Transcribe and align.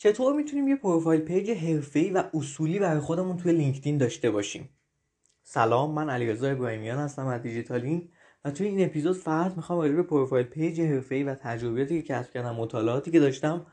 چطور 0.00 0.34
می‌تونیم 0.34 0.68
یه 0.68 0.76
profile 0.76 1.20
page 1.20 1.50
حرفه‌ای 1.50 2.10
و 2.10 2.24
اصولی 2.34 2.78
برای 2.78 3.00
خودمون 3.00 3.36
توی 3.36 3.52
لینکدین 3.52 3.98
داشته 3.98 4.30
باشیم؟ 4.30 4.68
سلام 5.42 5.94
من 5.94 6.10
علیرضا 6.10 6.48
ابراهیمیان 6.48 6.98
هستم 6.98 7.26
از 7.26 7.42
دیجیتالینگ 7.42 8.08
و 8.44 8.50
توی 8.50 8.66
این 8.66 8.84
اپیزود 8.84 9.16
فقط 9.16 9.56
می‌خوام 9.56 9.78
راجع 9.78 9.94
به 9.94 10.02
profile 10.02 10.46
page 10.46 10.80
حرفه‌ای 10.80 11.22
و 11.22 11.34
تجربیاتی 11.34 12.02
که 12.02 12.14
کسب 12.14 12.32
کردم 12.32 12.54
مطالعاتی 12.54 13.10
که 13.10 13.20
داشتم 13.20 13.66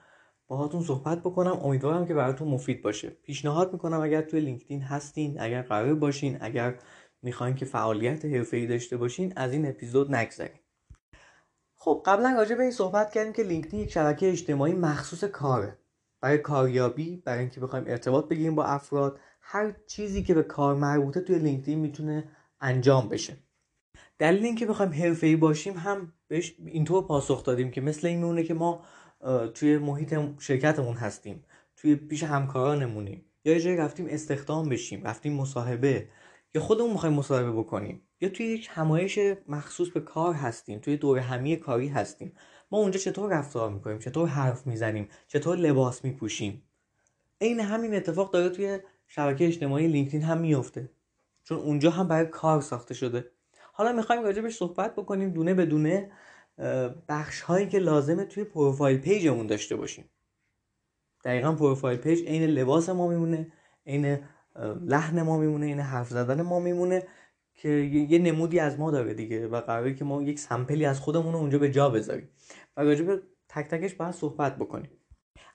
باهاتون 0.48 0.84
صحبت 0.84 1.20
بکنم. 1.20 1.60
امیدوارم 1.64 2.06
که 2.08 2.14
براتون 2.14 2.48
مفید 2.48 2.82
باشه. 2.82 3.10
پیشنهاد 3.10 3.74
می‌کنم 3.74 4.02
اگر 4.02 4.22
توی 4.22 4.40
لینکدین 4.40 4.82
هستین 4.82 5.40
اگر 5.40 5.62
قرار 5.62 5.96
باشین 5.96 6.38
اگر 6.42 6.76
می‌خواین 7.22 7.56
که 7.56 7.66
فعالیت 7.66 8.26
حرفه‌ای 8.26 8.68
داشته 8.68 8.98
باشین 8.98 9.34
از 9.36 9.52
این 9.54 9.66
اپیزود 9.66 10.16
نگذرین. 10.16 10.60
خب 11.76 12.04
قبلا 12.06 12.34
راجع 12.38 12.56
به 12.56 12.62
این 12.62 12.72
صحبت 12.72 13.12
کردیم 13.12 13.34
که 13.34 13.44
لینکدین 13.44 13.80
یک 13.80 13.92
شبکه 13.92 14.30
اجتماعی 14.30 14.74
مخصوص 14.74 15.24
کاره. 15.24 15.78
برای 16.26 16.38
کاریابی 16.38 17.22
برای 17.26 17.40
اینکه 17.40 17.60
بخوایم 17.60 17.86
ارتباط 17.88 18.28
بگیریم 18.28 18.56
با 18.56 18.64
افراد 18.66 19.20
هر 19.42 19.76
چیزی 19.88 20.24
که 20.24 20.34
به 20.34 20.44
کار 20.44 20.76
مربوطه 20.76 21.22
توی 21.22 21.40
لینکدین 21.40 21.80
می‌تونه 21.80 22.30
انجام 22.62 23.10
بشه. 23.10 23.38
دلیل 24.20 24.46
اینکه 24.46 24.66
بخوایم 24.66 24.94
حرفه‌ای 24.94 25.36
باشیم 25.36 25.74
هم 25.74 26.14
بهش 26.28 26.56
اینطور 26.66 27.04
پاسخ 27.04 27.44
دادیم 27.44 27.72
که 27.72 27.82
مثل 27.82 28.08
این 28.08 28.18
میمونه 28.18 28.44
که 28.44 28.54
ما 28.54 28.84
توی 29.54 29.78
محیط 29.78 30.20
شرکتمون 30.40 30.96
هستیم 30.96 31.44
توی 31.76 31.96
پیش 31.96 32.24
همکارانمونیم. 32.24 33.26
یا 33.46 33.54
یه 33.54 33.60
جایی 33.60 33.78
رفتیم 33.78 34.08
استخدام 34.10 34.70
بشیم 34.70 35.04
رفتیم 35.04 35.34
مصاحبه. 35.34 36.08
یا 36.56 36.62
خودمون 36.62 36.92
می‌خوایم 36.92 37.16
مصاحبه 37.16 37.52
بکنیم. 37.52 38.02
یا 38.22 38.30
توی 38.30 38.46
یک 38.46 38.70
همایش 38.72 39.20
مخصوص 39.48 39.90
به 39.90 40.00
کار 40.00 40.34
هستیم 40.34 40.80
توی 40.80 40.98
دور 40.98 41.18
همی 41.18 41.58
کاری 41.58 41.88
هستیم. 41.88 42.34
ما 42.72 42.78
اونجا 42.78 43.00
چطور 43.00 43.34
رفتار 43.34 43.70
می‌کنیم؟ 43.70 44.00
چطور 44.00 44.28
حرف 44.28 44.68
می‌زنیم؟ 44.68 45.10
چطور 45.28 45.58
لباس 45.58 46.06
میپوشیم؟ 46.06 46.64
عین 47.42 47.60
همین 47.60 47.96
اتفاق 47.96 48.32
داره 48.34 48.50
توی 48.50 48.80
شبکه 49.08 49.48
اجتماعی 49.48 49.88
لینکدین 49.88 50.22
هم 50.22 50.38
میفته 50.38 50.90
چون 51.44 51.58
اونجا 51.58 51.90
هم 51.90 52.08
برای 52.08 52.26
کار 52.26 52.62
ساخته 52.62 52.94
شده. 52.94 53.32
حالا 53.74 53.92
می‌خوایم 53.92 54.24
راجبش 54.24 54.56
صحبت 54.56 54.96
بکنیم 54.96 55.30
دونه 55.30 55.54
به 55.54 55.66
دونه 55.66 56.12
بخش 57.10 57.42
هایی 57.42 57.68
که 57.68 57.80
لازمه 57.80 58.26
توی 58.26 58.44
profile 58.44 58.98
page 58.98 59.26
مون 59.26 59.48
داشته 59.48 59.76
باشیم. 59.76 60.10
دقیقا 61.26 61.52
profile 61.52 61.98
page 61.98 62.28
عین 62.28 62.44
لباس 62.44 62.90
ما 62.90 63.08
میمونه 63.08 63.52
عین 63.88 64.20
لحن 64.82 65.22
ما 65.22 65.38
میمونه 65.38 65.66
عین 65.66 65.80
حرف 65.80 66.10
زدن 66.10 66.42
ما 66.42 66.60
میمونه. 66.60 67.04
که 67.56 67.70
یه 68.10 68.20
نمودی 68.20 68.60
از 68.60 68.80
ما 68.80 68.92
داره 68.92 69.14
دیگه 69.14 69.48
و 69.48 69.62
قراره 69.62 69.94
که 69.94 70.06
ما 70.06 70.22
یک 70.22 70.40
sample 70.40 70.79
ی 70.79 70.86
از 70.86 71.00
خودمون 71.00 71.34
رو 71.34 71.40
اونجا 71.40 71.60
به 71.60 71.72
جا 71.72 71.90
بذاریم. 71.90 72.30
و 72.78 72.82
راجع 72.82 73.04
به 73.04 73.22
تک 73.50 73.68
تکش 73.68 73.94
باید 73.94 74.12
صحبت 74.14 74.56
بکنیم. 74.58 74.90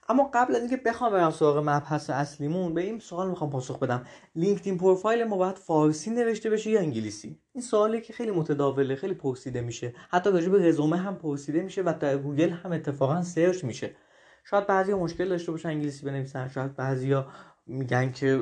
اما 0.09 0.31
قبل 0.33 0.55
از 0.55 0.61
اینکه 0.61 0.77
بخوام 0.77 1.11
برم 1.11 1.31
سراغ 1.31 1.57
مبحث 1.57 2.09
اصلیمون 2.09 2.73
به 2.73 2.81
این 2.81 2.99
سوال 2.99 3.29
می‌خوام 3.29 3.49
پاسخ 3.49 3.79
بدم. 3.79 4.05
LinkedIn 4.35 4.77
profile 4.77 5.23
ما 5.23 5.37
باید 5.37 5.57
فارسی 5.57 6.09
نوشته 6.09 6.49
بشه 6.49 6.69
یا 6.69 6.79
انگلیسی؟ 6.79 7.39
این 7.53 7.61
سوالی 7.61 8.01
که 8.01 8.13
خیلی 8.13 8.31
متداوله 8.31 8.95
خیلی 8.95 9.13
پرسیده 9.13 9.61
میشه. 9.61 9.93
حتی 10.09 10.29
راجع 10.29 10.49
به 10.49 10.67
رزومه 10.67 10.97
هم 10.97 11.15
پرسیده 11.15 11.61
میشه 11.61 11.81
و 11.81 11.93
در 11.99 12.17
گوگل 12.17 12.49
هم 12.49 12.71
اتفاقا 12.71 13.21
search 13.21 13.63
میشه. 13.63 13.95
شاید 14.43 14.67
بعضی 14.67 14.93
مشکل 14.93 15.29
داشته 15.29 15.51
باشن 15.51 15.69
انگلیسی 15.69 16.05
بنویسن 16.05 16.47
شاید 16.47 16.75
بعضیا 16.75 17.27
میگن 17.65 18.11
که 18.11 18.37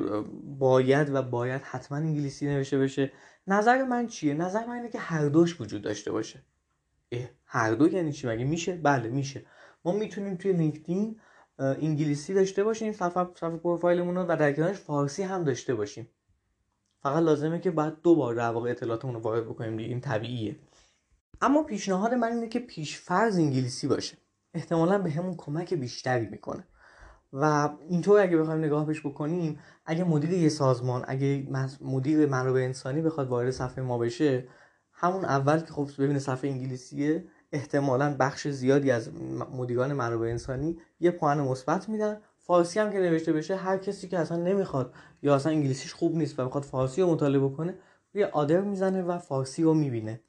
باید 0.58 1.14
و 1.14 1.22
باید 1.22 1.62
حتما 1.62 1.98
انگلیسی 1.98 2.46
نوشته 2.46 2.78
بشه. 2.78 3.12
نظر 3.46 3.84
من 3.84 4.06
چیه؟ 4.06 4.34
نظر 4.34 4.66
من 4.66 4.74
اینه 4.74 4.88
که 4.88 4.98
هر 4.98 5.28
دوش 5.28 5.60
وجود 5.60 5.82
داشته 5.82 6.12
باشه. 6.12 6.42
هر 7.44 7.74
دو 7.74 7.88
یعنی 7.88 8.12
چی؟ 8.12 8.28
مگه 8.28 8.44
میشه؟ 8.44 8.76
بله 8.76 9.08
میشه. 9.08 9.46
ما 9.84 9.92
می‌تونیم 9.92 10.36
توی 10.36 10.52
لینکدین 10.52 11.20
انگلیسی 11.58 12.34
داشته 12.34 12.64
باشیم 12.64 12.92
صفحه 12.92 13.26
صفحه 13.34 13.56
پروفایلمون 13.56 14.14
رو 14.16 14.22
و 14.22 14.36
در 14.36 14.52
کنارش 14.52 14.76
فارسی 14.76 15.22
هم 15.22 15.44
داشته 15.44 15.74
باشیم. 15.74 16.08
فقط 17.02 17.22
لازمه 17.22 17.60
که 17.60 17.70
بعد 17.70 18.02
دو 18.02 18.14
بار 18.14 18.34
در 18.34 18.50
واقع 18.50 18.70
اطلاعاتمون 18.70 19.14
رو 19.14 19.20
وارد 19.20 19.44
بکنیم 19.44 19.76
دیگه. 19.76 19.88
این 19.88 20.00
طبیعیه. 20.00 20.56
اما 21.40 21.62
پیشنهاد 21.62 22.14
من 22.14 22.32
اینه 22.32 22.48
که 22.48 22.58
پیشفرض 22.60 23.38
انگلیسی 23.38 23.88
باشه. 23.88 24.16
احتمالا 24.54 24.98
به 24.98 25.10
همون 25.10 25.34
کمک 25.36 25.74
بیشتری 25.74 26.26
می‌کنه. 26.26 26.64
و 27.32 27.70
اینطور 27.88 28.20
اگه 28.20 28.36
بخوایم 28.36 28.64
نگاه 28.64 28.86
بهش 28.86 29.06
بکنیم 29.06 29.58
اگه 29.86 30.04
مدیر 30.04 30.32
یه 30.32 30.48
سازمان 30.48 31.04
اگه 31.08 31.46
مدیر 31.80 32.26
منابع 32.26 32.60
انسانی 32.60 33.02
بخواد 33.02 33.28
وارد 33.28 33.50
صفحه 33.50 33.84
ما 33.84 33.98
بشه 33.98 34.48
همون 34.92 35.24
اول 35.24 35.60
که 35.60 35.72
خب 35.72 35.88
ببینه 35.98 36.18
صفحه 36.18 36.50
انگلیسیه 36.50 37.24
احتمالا 37.52 38.16
بخش 38.20 38.48
زیادی 38.48 38.90
از 38.90 39.10
مدیران 39.52 39.92
منابع 39.92 40.26
انسانی 40.26 40.78
یه 41.00 41.10
پوان 41.10 41.40
مثبت 41.40 41.88
میدن. 41.88 42.20
فارسی 42.38 42.80
هم 42.80 42.92
که 42.92 42.98
نوشته 42.98 43.32
بشه 43.32 43.56
هر 43.56 43.78
کسی 43.78 44.08
که 44.08 44.18
اصلا 44.18 44.36
نمی‌خواد 44.36 44.94
یا 45.22 45.34
اصلا 45.34 45.52
انگلیسیش 45.52 45.94
خوب 45.94 46.16
نیست 46.16 46.38
و 46.38 46.44
می‌خواد 46.44 46.64
فارسی 46.64 47.02
رو 47.02 47.10
مطالعه 47.10 47.40
بکنه 47.40 47.74
یه 48.14 48.26
آدر 48.26 48.60
می‌زنه 48.60 49.02
و 49.02 49.18
فارسی 49.18 49.62
رو 49.62 49.74
می‌بینه. 49.74 50.20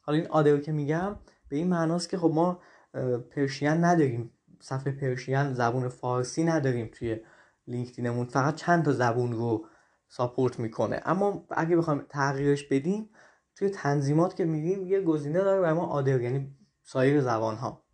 حالا 0.00 0.18
این 0.18 0.26
آدر 0.26 0.56
که 0.56 0.72
میگم 0.72 1.16
به 1.48 1.56
این 1.56 1.68
معناست 1.68 2.08
که 2.08 2.18
خب 2.18 2.30
ما 2.34 2.60
پرشین 3.30 3.68
نداریم. 3.68 4.30
صفحه 4.60 4.92
پرشین 4.92 5.54
زبون 5.54 5.88
فارسی 5.88 6.44
نداریم 6.44 6.90
توی 6.92 7.20
لینکدینمون 7.66 8.26
فقط 8.26 8.54
چند 8.54 8.84
تا 8.84 8.92
زبون 8.92 9.32
رو 9.32 9.66
ساپورت 10.08 10.58
می‌کنه. 10.58 11.00
اما 11.04 11.46
اگه 11.50 11.76
بخوایم 11.76 12.06
تغییرش 12.08 12.64
بدیم 12.64 13.10
توی 13.56 13.70
تنظیمات 13.70 14.36
که 14.36 14.44
میریم 14.44 14.86
یه 14.86 15.00
گزینه 15.00 15.40
داره 15.40 15.60
برای 15.60 15.74
ما 15.74 15.86
آدر 15.86 16.20
یعنی 16.20 16.56
سایر 16.82 17.20
زبان 17.20 17.56
ها 17.56 17.84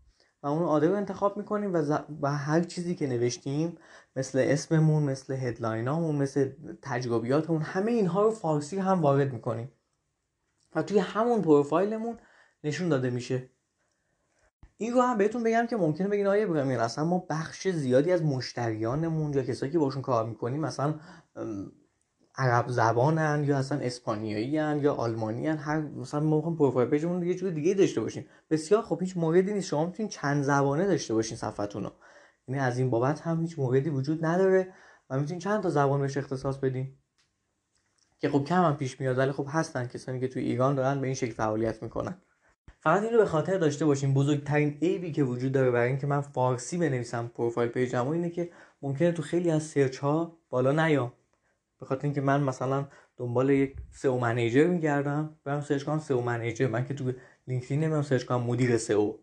و 0.42 0.46
اون 0.46 0.62
آدر 0.62 0.88
رو 0.88 0.94
انتخاب 0.94 1.36
می‌کنیم 1.36 1.74
و, 1.74 1.98
و 2.22 2.36
هر 2.36 2.60
چیزی 2.60 2.94
که 2.94 3.06
نوشتیم 3.06 3.78
مثل 4.16 4.38
اسممون 4.48 5.02
مثل 5.02 5.34
هدلاینامون 5.34 6.16
مثل 6.16 6.52
تجربیاتمون 6.82 7.62
همه 7.62 7.92
اینها 7.92 8.22
رو 8.22 8.30
فارسی 8.30 8.78
هم 8.78 9.02
وارد 9.02 9.32
می‌کنیم. 9.32 9.72
و 10.74 10.82
توی 10.82 10.98
همون 10.98 11.42
پروفایلمون 11.42 12.18
نشون 12.64 12.88
داده 12.88 13.10
میشه 13.10 13.50
این 14.76 14.92
رو 14.92 15.02
هم 15.02 15.18
بهتون 15.18 15.42
بگم 15.42 15.66
که 15.66 15.76
ممکنه 15.76 16.08
بگین 16.08 16.26
آیه 16.26 16.44
ابراهیمی 16.44 16.74
اصلا 16.74 17.04
ما 17.04 17.26
بخش 17.30 17.68
زیادی 17.68 18.12
از 18.12 18.22
مشتریانمون 18.22 19.32
یا 19.32 19.42
کسایی 19.42 19.72
که 19.72 19.78
باشون 19.78 20.02
کار 20.02 20.26
می‌کنیم 20.26 20.60
مثلا 20.60 20.94
عرب 22.36 22.68
زبانن 22.68 23.44
یا 23.44 23.58
اصلا 23.58 23.78
اسپانیایی 23.78 24.58
هن 24.58 24.78
یا 24.82 24.94
آلمانی 24.94 25.46
هن 25.46 25.56
هر 25.56 25.80
مثلا 25.80 26.20
ما 26.20 26.36
می‌خوایم 26.36 26.56
پروفایل 26.56 26.88
پیجمون 26.88 27.22
یه 27.22 27.34
جور 27.34 27.50
دیگه 27.50 27.74
داشته 27.74 28.00
باشیم. 28.00 28.26
بسیار 28.50 28.82
خب 28.82 28.98
هیچ 29.00 29.16
موردی 29.16 29.52
نیست. 29.52 29.68
شما 29.68 29.86
می‌تونید 29.86 30.12
چند 30.12 30.42
زبانه 30.42 30.86
داشته 30.86 31.14
باشین 31.14 31.36
صفحتون 31.36 31.82
رو 31.82 31.92
یعنی 32.48 32.60
از 32.60 32.78
این 32.78 32.90
بابت 32.90 33.20
هم 33.20 33.40
هیچ 33.40 33.58
موردی 33.58 33.90
وجود 33.90 34.24
نداره 34.24 34.74
و 35.10 35.18
می‌تونید 35.18 35.42
چند 35.42 35.62
تا 35.62 35.70
زبان 35.70 36.00
بهش 36.00 36.16
اختصاص 36.16 36.56
بدین 36.58 36.94
که 38.18 38.28
خب 38.28 38.44
کم 38.44 38.62
هم 38.64 38.76
پیش 38.76 39.00
میاد 39.00 39.18
ولی 39.18 39.32
خب 39.32 39.46
هستن 39.48 39.86
کسانی 39.86 40.20
که 40.20 40.28
توی 40.28 40.42
ایران 40.42 40.74
دارن 40.74 41.00
به 41.00 41.06
این 41.06 41.14
شکل 41.14 41.32
فعالیت 41.32 41.82
می‌کنن. 41.82 42.16
فقط 42.84 43.02
این 43.02 43.12
رو 43.12 43.18
به 43.18 43.26
خاطر 43.26 43.58
داشته 43.58 43.84
باشیم 43.84 44.14
بزرگترین 44.14 44.78
عیبی 44.82 45.12
که 45.12 45.24
وجود 45.24 45.52
داره 45.52 45.70
برای 45.70 45.88
اینکه 45.88 46.06
من 46.06 46.20
فارسی 46.20 46.78
بنویسم 46.78 47.30
profile 47.34 47.70
page 47.70 47.97
مو 47.97 48.10
اینه 48.10 48.30
که 48.30 48.50
ممکنه 48.82 49.12
تو 49.12 49.22
خیلی 49.22 49.50
از 49.50 49.62
search 49.62 49.98
ها 49.98 50.38
بالا 50.50 50.86
نیام. 50.86 51.12
به 51.80 51.86
خاطر 51.86 52.04
اینکه 52.04 52.20
من 52.20 52.42
مثلا 52.42 52.88
دنبال 53.16 53.50
یک 53.50 53.76
SEO 53.90 54.18
manager 54.18 54.66
میگردم 54.66 55.36
برم 55.44 55.60
search 55.60 55.84
کنم 55.84 55.98
SEO 55.98 56.20
manager 56.20 56.66
من 56.66 56.84
که 56.84 56.94
تو 56.94 57.12
لینکدین 57.46 57.84
نمیام 57.84 58.02
search 58.02 58.24
کنم 58.24 58.42
مدیر 58.42 58.76
SEO 58.78 59.14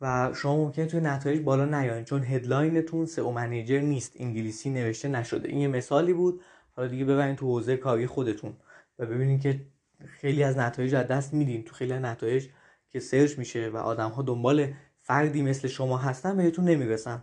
و 0.00 0.30
شما 0.34 0.56
ممکنه 0.56 0.86
توی 0.86 1.00
نتایج 1.00 1.42
بالا 1.42 1.64
نیاین 1.64 2.04
چون 2.04 2.24
headline 2.24 2.84
تون 2.84 3.06
SEO 3.06 3.30
manager 3.30 3.80
نیست. 3.80 4.12
انگلیسی 4.16 4.70
نوشته 4.70 5.08
نشده. 5.08 5.48
این 5.48 5.58
یه 5.58 5.68
مثالی 5.68 6.12
بود. 6.12 6.40
حالا 6.76 6.88
دیگه 6.88 7.04
ببرین 7.04 7.36
تو 7.36 7.46
حوزه 7.46 7.76
کاری 7.76 8.06
خودتون 8.06 8.56
و 8.98 9.06
ببینید 9.06 9.40
که 9.40 9.60
خیلی 10.06 10.42
از 10.42 10.58
نتایج 10.58 10.94
از 10.94 11.06
دست 11.06 11.34
میدین. 11.34 11.64
تو 11.64 11.74
خیلی 11.74 11.92
از 11.92 12.02
نتایج 12.02 12.48
که 12.96 13.00
search 13.00 13.38
میشه 13.38 13.68
و 13.68 13.76
آدم 13.76 14.10
ها 14.10 14.22
دنبال 14.22 14.72
فردی 15.00 15.42
مثل 15.42 15.68
شما 15.68 15.98
هستن 15.98 16.36
بهتون 16.36 16.64
نمی‌رسن. 16.64 17.22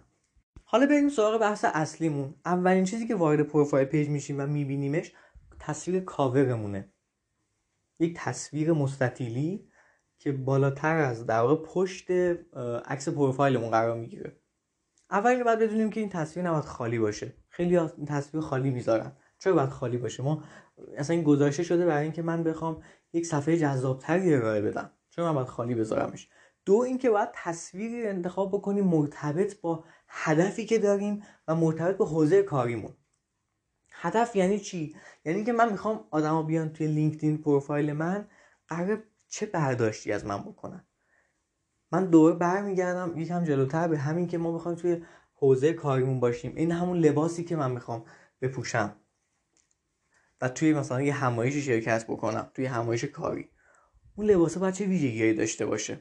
حالا 0.63 0.85
بریم 0.85 1.09
سراغ 1.09 1.41
بحث 1.41 1.65
اصلیمون. 1.73 2.35
اولین 2.45 2.83
چیزی 2.83 3.07
که 3.07 3.15
وارد 3.15 3.41
profile 3.41 3.87
page 3.87 4.09
میشیم 4.09 4.39
و 4.39 4.47
میبینیمش 4.47 5.11
تصویر 5.59 5.99
کاورمونه. 5.99 6.89
یک 7.99 8.13
تصویر 8.17 8.73
مستطیلی 8.73 9.67
که 10.17 10.31
بالاتر 10.31 10.97
از 10.97 11.25
در 11.25 11.39
واقع 11.39 11.65
پشت 11.65 12.11
عکس 12.85 13.09
پروفایلمون 13.09 13.71
قرار 13.71 13.97
می‌گیره. 13.97 14.37
اول 15.11 15.43
باید 15.43 15.59
بدونیم 15.59 15.89
که 15.89 15.99
این 15.99 16.09
تصویر 16.09 16.45
نباید 16.45 16.63
خالی 16.63 16.99
باشه. 16.99 17.33
خیلی 17.49 17.77
این 17.77 18.05
تصویر 18.05 18.43
خالی 18.43 18.69
می‌ذارن. 18.69 19.11
چرا 19.39 19.53
باید 19.53 19.69
خالی 19.69 19.97
باشه؟ 19.97 20.23
ما 20.23 20.43
اصلا 20.97 21.15
این 21.15 21.25
گذاشته 21.25 21.63
شده 21.63 21.85
برای 21.85 22.03
اینکه 22.03 22.21
من 22.21 22.43
بخوام 22.43 22.83
یک 23.13 23.25
صفحه 23.25 23.57
جذابتری 23.57 24.33
ارائه 24.33 24.61
بدم. 24.61 24.91
چرا 25.15 25.25
من 25.25 25.33
باید 25.33 25.47
خالی 25.47 25.75
بذارمش؟ 25.75 26.27
دو 26.65 26.75
اینکه 26.75 27.09
باید 27.09 27.29
تصویری 27.33 28.07
انتخاب 28.07 28.51
بکنیم 28.51 28.85
مرتبط 28.85 29.61
با 29.61 29.83
هدفی 30.07 30.65
که 30.65 30.79
داریم 30.79 31.23
و 31.47 31.55
مرتبط 31.55 31.97
با 31.97 32.05
حوزه 32.05 32.43
کاریمون. 32.43 32.93
هدف 33.91 34.35
یعنی 34.35 34.59
چی؟ 34.59 34.95
یعنی 35.25 35.43
که 35.43 35.53
من 35.53 35.71
می‌خوام 35.71 36.07
آدما 36.11 36.43
بیان 36.43 36.73
توی 36.73 36.87
لینکدین 36.87 37.37
پروفایل 37.37 37.93
من 37.93 38.27
قرار 38.67 39.03
چه 39.29 39.45
برداشتی 39.45 40.11
از 40.11 40.25
من 40.25 40.41
بکنن. 40.41 40.83
من 41.91 42.05
دوره 42.05 42.35
برمیگردم 42.35 43.17
یکم 43.17 43.43
جلوتر 43.43 43.87
به 43.87 43.97
همین 43.97 44.27
که 44.27 44.37
ما 44.37 44.51
بخوایم 44.51 44.77
توی 44.77 45.05
حوزه 45.35 45.73
کاریمون 45.73 46.19
باشیم. 46.19 46.55
این 46.55 46.71
همون 46.71 46.97
لباسی 46.97 47.43
که 47.43 47.55
من 47.55 47.71
می‌خوام 47.71 48.05
بپوشم. 48.41 48.95
و 50.41 50.49
توی 50.49 50.73
مثلا 50.73 51.01
یه 51.01 51.13
همایش 51.13 51.55
شرکت 51.55 52.05
بکنم 52.07 52.51
توی 52.53 52.65
همایش 52.65 53.05
کاری. 53.05 53.49
اون 54.15 54.27
لباسه 54.27 54.59
باید 54.59 54.73
چه 54.73 54.85
ویژگیهایی 54.85 55.33
داشته 55.33 55.65
باشه؟ 55.65 55.99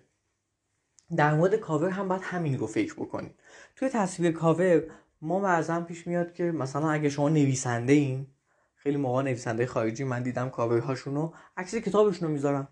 در 1.16 1.34
مورد 1.34 1.56
کاور 1.56 1.88
هم 1.88 2.08
باید 2.08 2.22
همین 2.24 2.58
رو 2.58 2.66
فکر 2.66 2.94
بکنید 2.94 3.34
توی 3.76 3.88
تصویر 3.88 4.32
کاور 4.32 4.82
ما 5.20 5.40
بعضا 5.40 5.80
پیش 5.80 6.06
میاد 6.06 6.32
که 6.32 6.44
مثلا 6.44 6.90
اگه 6.90 7.08
شما 7.08 7.28
نویسنده 7.28 7.92
این 7.92 8.26
خیلی 8.74 8.96
موقع 8.96 9.22
نویسنده 9.22 9.66
خارجی 9.66 10.04
من 10.04 10.22
دیدم 10.22 10.50
کاورهاشون 10.50 11.14
رو 11.14 11.34
عکس 11.56 11.74
کتابشون 11.74 12.28
رو 12.28 12.34
می‌ذارم. 12.34 12.68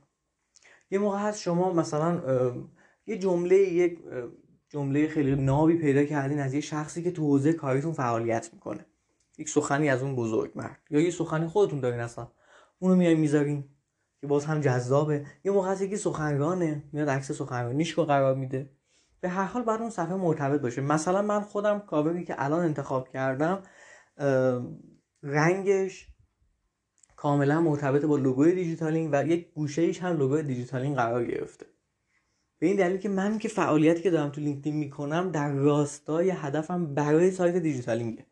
یه 0.91 0.99
موقع 0.99 1.19
هست 1.19 1.41
شما 1.41 1.73
مثلا 1.73 2.21
یه 3.07 3.19
جمله 3.19 3.57
یک 3.57 3.99
جمله 4.69 5.09
خیلی 5.09 5.37
نابی 5.37 5.75
پیدا 5.75 6.05
کردین 6.05 6.41
از 6.41 6.55
یه 6.55 6.61
شخصی 6.61 7.03
که 7.03 7.11
تو 7.11 7.23
حوزه 7.23 7.53
کاریتون 7.53 7.93
فعالیت 7.93 8.51
می‌کنه. 8.53 8.87
یک 9.39 9.49
سخنی 9.49 9.89
از 9.89 10.03
اون 10.03 10.17
بزرگ 10.17 10.53
مرد. 10.55 10.81
یا 10.91 11.01
یه 11.01 11.11
سخنی 11.11 11.47
خودتون 11.47 11.81
دارین 11.81 12.01
اصلا. 12.01 12.29
اونو 12.79 12.97
میای 12.97 13.15
می‌ذارین. 13.15 13.65
که 14.21 14.27
باز 14.27 14.45
هم 14.45 14.61
جذابه. 14.61 15.27
یه 15.45 15.53
موقع 15.53 15.69
هست 15.69 15.83
یکی 15.83 15.97
سخنرانه 15.97 16.85
میاد 16.93 17.09
عکس 17.09 17.33
سخنرانیش 17.33 17.91
رو 17.91 18.05
قرار 18.05 18.35
میده. 18.35 18.71
به 19.21 19.29
هر 19.29 19.45
حال 19.45 19.63
باید 19.63 19.81
اون 19.81 19.91
صفحه 19.91 20.15
مرتبط 20.15 20.61
باشه. 20.61 20.81
مثلا 20.81 21.23
من 21.23 21.41
خودم 21.41 21.79
کاوری 21.79 22.25
که 22.25 22.35
الان 22.39 22.65
انتخاب 22.65 23.09
کردم 23.09 23.63
رنگش 25.23 26.07
کاملا 27.17 27.61
مرتبط 27.61 28.05
با 28.05 28.17
لوگوی 28.17 28.55
دیجیتالینگ 28.55 29.11
و 29.13 29.27
یک 29.27 29.53
گوشه 29.53 29.93
هم 30.03 30.17
لوگوی 30.17 30.43
دیجیتالینگ 30.43 30.97
قرار 30.97 31.25
گرفته. 31.25 31.67
به 32.59 32.67
این 32.67 32.77
دلیل 32.77 32.97
که 32.97 33.09
من 33.09 33.39
که 33.39 33.49
فعالیتی 33.49 34.03
که 34.03 34.11
دارم 34.11 34.31
تو 34.31 34.41
لینکدین 34.41 34.77
می‌کنم 34.77 35.31
در 35.31 35.53
راستای 35.53 36.31
هدفم 36.31 36.95
برای 36.95 37.31
سایت 37.31 37.57
دیجیتالینگه. 37.57 38.27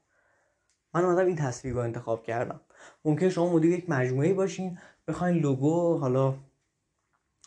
من 0.94 1.04
اومدم 1.04 1.26
این 1.26 1.36
تصویر 1.36 1.74
رو 1.74 1.80
انتخاب 1.80 2.22
کردم. 2.22 2.60
ممکن 3.04 3.28
شما 3.28 3.52
مدیر 3.52 3.70
یک 3.70 3.90
مجموعه 3.90 4.34
باشین. 4.34 4.78
بخواین 5.08 5.36
لوگو 5.36 5.98
حالا 5.98 6.34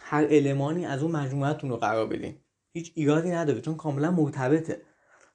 هر 0.02 0.28
المانی 0.30 0.86
از 0.86 1.04
اون 1.04 1.12
مجموعهتون 1.12 1.70
رو 1.70 1.78
قرار 1.78 2.08
بدین. 2.08 2.36
هیچ 2.74 2.92
ایرادی 2.96 3.32
نداره 3.32 3.62
چون 3.62 3.76
کاملا 3.76 4.12
مرتبطه 4.12 4.82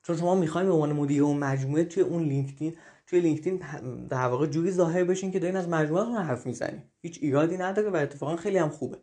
چون 0.03 0.17
شما 0.17 0.35
می‌خواین 0.35 0.69
به 0.69 0.75
عنوان 0.75 0.93
مدیر 0.93 1.23
اون 1.23 1.37
مجموعه 1.37 1.85
توی 1.85 2.03
اون 2.03 2.23
لینکدین 2.23 2.77
توی 3.07 3.21
لینکدین 3.21 3.63
در 4.11 4.27
واقع 4.27 4.47
جوری 4.47 4.71
ظاهر 4.71 5.05
بشین 5.05 5.31
که 5.31 5.39
دارین 5.39 5.57
از 5.57 5.69
مجموعهتون 5.69 6.15
حرف 6.15 6.47
می‌زنین. 6.47 6.83
هیچ 7.03 7.19
ایرادی 7.23 7.57
نداره 7.57 7.91
و 7.91 7.97
اتفاقا 7.97 8.37
خیلی 8.37 8.59
هم 8.59 8.69
خوبه. 8.69 8.99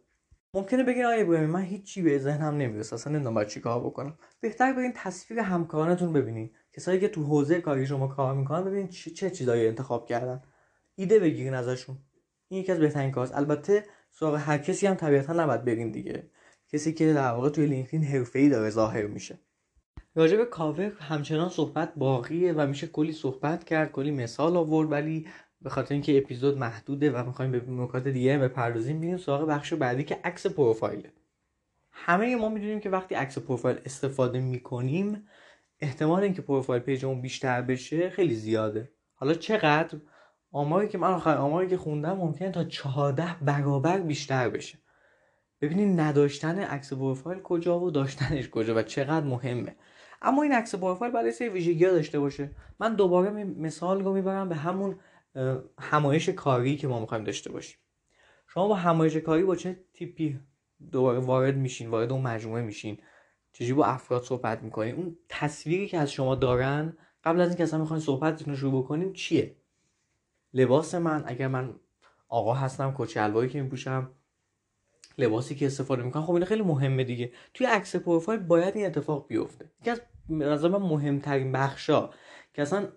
ممکنه 0.53 0.83
بگین 0.83 1.05
آیه 1.05 1.21
ابراهیم 1.21 1.49
من 1.49 1.61
هیچی 1.61 2.01
به 2.01 2.19
ذهنم 2.19 2.57
نمی‌رسه. 2.57 2.93
اصلا 2.93 3.13
نمی‌دونم 3.13 3.35
باید 3.35 3.47
چیکار 3.47 3.79
بکنم. 3.79 4.17
بهتر 4.41 4.73
برین 4.73 4.93
تصویر 4.95 5.39
همکارانتون 5.39 6.13
ببینین. 6.13 6.51
کسایی 6.73 6.99
که 6.99 7.07
تو 7.07 7.23
حوزه 7.23 7.61
کاری 7.61 7.85
شما 7.85 8.07
کار 8.07 8.33
می‌کنن 8.35 8.63
ببینین 8.63 8.87
چه, 8.87 9.11
چه 9.11 9.29
چیزایی 9.29 9.67
انتخاب 9.67 10.07
کردن. 10.07 10.41
ایده 10.95 11.19
بگیرین 11.19 11.53
ازشون. 11.53 11.97
این 12.53 12.61
یکی 12.61 12.71
از 12.71 12.79
بهترین 12.79 13.11
کاراست 13.11 13.35
البته 13.35 13.83
سراغ 14.11 14.35
هر 14.35 14.57
کسی 14.57 14.87
هم 14.87 14.95
طبیعتا 14.95 15.33
نباید 15.33 15.65
برین 15.65 15.91
دیگه. 15.91 16.23
کسی 16.73 16.93
که 16.93 17.13
در 17.13 17.31
واقع 17.31 17.49
توی 17.49 17.65
لینکدین 17.65 18.03
حرفه‌ای 18.03 18.49
داره 18.49 18.69
ظاهر 18.69 19.05
میشه. 19.05 19.39
راجع 20.15 20.37
به 20.37 20.45
کاور 20.45 20.91
همچنان 20.99 21.49
صحبت 21.49 21.93
باقیه 21.95 22.53
و 22.53 22.67
میشه 22.67 22.87
کلی 22.87 23.11
صحبت 23.11 23.63
کرد 23.63 23.91
کلی 23.91 24.11
مثال 24.11 24.57
آورد 24.57 24.91
ولی 24.91 25.27
به 25.61 25.69
خاطر 25.69 25.93
اینکه 25.93 26.17
اپیزود 26.17 26.57
محدوده 26.57 27.11
و 27.11 27.25
می‌خوایم 27.25 27.51
به 27.51 27.61
نکات 27.67 28.07
دیگه 28.07 28.37
بپردازیم 28.37 28.97
میریم 28.97 29.17
سراغ 29.17 29.47
بخش 29.47 29.73
بعدی 29.73 30.03
که 30.03 30.19
عکس 30.23 30.47
پروفایله. 30.47 31.11
همه 31.91 32.35
ما 32.35 32.49
می‌دونیم 32.49 32.79
که 32.79 32.89
وقتی 32.89 33.15
عکس 33.15 33.37
پروفایل 33.37 33.77
استفاده 33.85 34.39
می‌کنیم 34.39 35.27
احتمال 35.79 36.23
اینکه 36.23 36.41
profile 36.41 36.81
page 36.81 37.04
مون 37.04 37.21
بیشتر 37.21 37.61
بشه 37.61 38.09
خیلی 38.09 38.35
زیاده. 38.35 38.91
حالا 39.15 39.33
چقدر؟ 39.33 39.97
آماری 40.53 40.87
که 40.87 40.97
من 40.97 41.13
آخر 41.13 41.37
آماری 41.37 41.67
که 41.67 41.77
خوندم 41.77 42.17
ممکنه 42.17 42.51
تا 42.51 42.63
14 42.63 43.35
برابر 43.41 43.99
بیشتر 43.99 44.49
بشه. 44.49 44.77
ببینید 45.61 45.99
نداشتن 45.99 46.59
عکس 46.59 46.93
پروفایل 46.93 47.41
کجا 47.41 47.79
و 47.79 47.91
داشتنش 47.91 48.49
کجا 48.49 48.75
و 48.75 48.81
چقدر 48.81 49.25
مهمه. 49.25 49.75
اما 50.21 50.43
این 50.43 50.51
عکس 50.51 50.75
پروفایل 50.75 51.11
باید 51.11 51.31
سری 51.31 51.49
ویژگی 51.49 51.85
داشته 51.85 52.19
باشه. 52.19 52.51
من 52.79 52.95
دوباره 52.95 53.43
مثال 53.43 54.03
رو 54.03 54.13
می‌برم 54.13 54.49
به 54.49 54.55
همون 54.55 54.99
همایش 55.79 56.29
کاری 56.29 56.77
که 56.77 56.87
ما 56.87 56.99
می‌خوایم 56.99 57.23
داشته 57.23 57.51
باشیم. 57.51 57.77
شما 58.47 58.67
با 58.67 58.75
همایش 58.75 59.17
کاری 59.17 59.43
با 59.43 59.55
چه 59.55 59.79
تیپی 59.93 60.39
دوباره 60.91 61.19
وارد 61.19 61.57
میشین 61.57 61.89
وارد 61.89 62.11
اون 62.11 62.21
مجموعه 62.21 62.61
میشین؟ 62.61 62.97
چجوری 63.53 63.73
با 63.73 63.85
افراد 63.85 64.23
صحبت 64.23 64.63
می‌کنین؟ 64.63 64.95
اون 64.95 65.17
تصویری 65.29 65.87
که 65.87 65.97
از 65.97 66.11
شما 66.11 66.35
دارن 66.35 66.97
قبل 67.23 67.41
از 67.41 67.47
اینکه 67.47 67.63
اصلا 67.63 67.79
می‌خواین 67.79 68.01
صحبتتون 68.01 68.53
رو 68.53 68.59
شروع 68.59 68.83
بکنیم 68.83 69.13
چیه؟ 69.13 69.55
لباس 70.53 70.95
من 70.95 71.23
اگر 71.27 71.47
من 71.47 71.75
آقا 72.29 72.53
هستم 72.53 72.91
کوچه 72.91 73.21
الوایی 73.21 73.49
که 73.49 73.61
میپوشم 73.61 74.11
لباسی 75.17 75.55
که 75.55 75.65
استفاده 75.65 76.03
می‌کنم 76.03 76.23
خب 76.23 76.33
این 76.33 76.45
خیلی 76.45 76.61
مهمه 76.61 77.03
دیگه. 77.03 77.31
توی 77.53 77.67
عکس 77.67 77.95
پروفایل 77.95 78.39
باید 78.39 78.75
این 78.77 78.85
اتفاق 78.85 79.27
بیفته. 79.27 79.71
یکی 79.81 79.89
از 79.89 80.01
نظر 80.29 80.67
من 80.67 80.81
مهمترین 80.81 81.51
بخشا 81.51 82.09
که 82.53 82.61
اصلا 82.61 82.87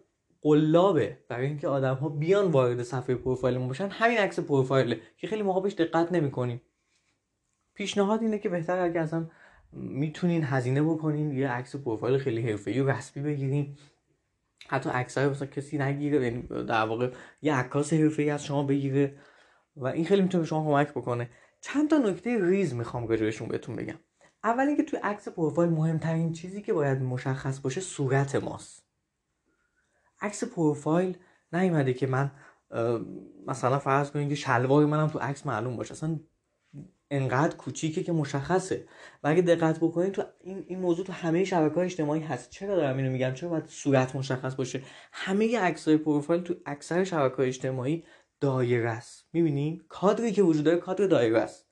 قلابه 0.43 1.19
برای 1.29 1.47
اینکه 1.47 1.69
آدم 1.69 1.95
ها 1.95 2.09
بیان 2.09 2.51
وارد 2.51 2.83
صفحه 2.83 3.15
پروفایل 3.15 3.59
باشن 3.59 3.89
همین 3.89 4.19
عکس 4.19 4.41
پروفایله 4.41 5.01
که 5.17 5.27
خیلی 5.27 5.43
موقع 5.43 5.61
بهش 5.61 5.75
دقت 5.75 6.13
نمی‌کنیم. 6.13 6.61
پیشنهاد 7.75 8.23
اینه 8.23 8.39
که 8.39 8.49
بهتر 8.49 8.79
اگه 8.79 9.01
اصلا 9.01 9.27
می‌تونین 9.73 10.45
هزینه 10.45 10.83
بکنین 10.83 11.33
یه 11.33 11.49
عکس 11.49 11.77
پروفایل 11.77 12.19
خیلی 12.19 12.51
حرفه‌ای 12.51 12.81
و 12.81 12.91
رسمی 12.91 13.23
بگیرین. 13.23 13.77
حتی 14.69 14.91
عکسای 14.91 15.29
مثلا 15.29 15.47
کسی 15.47 15.79
نگیره 15.79 16.25
یعنی 16.25 16.43
در 16.43 16.85
واقع 16.87 17.13
یه 17.43 17.55
عکاس 17.55 17.93
حرفه‌ای 17.93 18.31
از 18.31 18.45
شما 18.45 18.63
بگیره 18.63 19.19
و 19.77 19.87
این 19.87 20.05
خیلی 20.05 20.23
می‌تونه 20.23 20.43
به 20.43 20.49
شما 20.49 20.65
کمک 20.65 20.91
بکنه. 20.91 21.31
چند 21.61 21.91
تا 21.91 21.99
نکته 21.99 22.45
ریز 22.45 22.75
می‌خوام 22.75 23.09
راجبشون 23.09 23.49
بهتون 23.49 23.77
بگم. 23.77 23.99
اول 24.45 24.67
اینکه 24.67 24.83
توی 24.83 24.99
عکس 24.99 25.29
پروفایل 25.29 25.71
مهمترین 25.71 26.33
چیزی 26.33 26.63
که 26.63 26.73
باید 26.73 27.03
مشخص 27.03 27.61
باشه 27.61 27.81
صورت 27.81 28.35
ماست. 28.35 28.87
عکس 30.21 30.45
پروفایل 30.45 31.19
نیومده 31.53 31.95
که 31.95 32.07
من 32.07 32.31
مثلا 33.47 33.79
فرض 33.79 34.11
کنید 34.11 34.29
که 34.29 34.35
شلوار 34.35 34.87
منم 34.87 35.09
تو 35.09 35.19
عکس 35.19 35.47
معلوم 35.47 35.77
باشه. 35.77 35.93
اصلا 35.93 36.21
انقدر 37.11 37.57
کوچیکه 37.57 38.03
که 38.03 38.13
مشخصه. 38.13 38.89
و 39.23 39.29
اگه 39.29 39.43
دقت 39.43 39.79
بکنید 39.79 40.13
تو 40.13 40.23
این, 40.41 40.65
این 40.69 40.79
موضوع 40.79 41.07
تو 41.07 41.13
همه 41.13 41.45
شبکه 41.45 41.75
های 41.75 41.85
اجتماعی 41.85 42.21
هست. 42.21 42.51
چرا 42.51 42.77
دارم 42.77 42.97
اینو 42.97 43.11
میگم؟ 43.11 43.35
چرا 43.35 43.49
باید 43.49 43.67
صورت 43.67 44.17
مشخص 44.17 44.55
باشه؟ 44.55 44.83
همه 45.13 45.59
عکسای 45.59 45.97
پروفایل 45.97 46.43
تو 46.43 46.55
اکثر 46.67 47.05
شبکه 47.05 47.37
های 47.37 47.49
اجتماعی 47.49 48.05
دایره 48.41 48.91
است. 48.91 49.29
می‌بینی؟ 49.33 49.83
کادری 49.89 50.33
که 50.33 50.43
وجود 50.43 50.65
داره 50.65 50.77
کادر 50.77 51.07
دایره 51.07 51.39
است. 51.39 51.67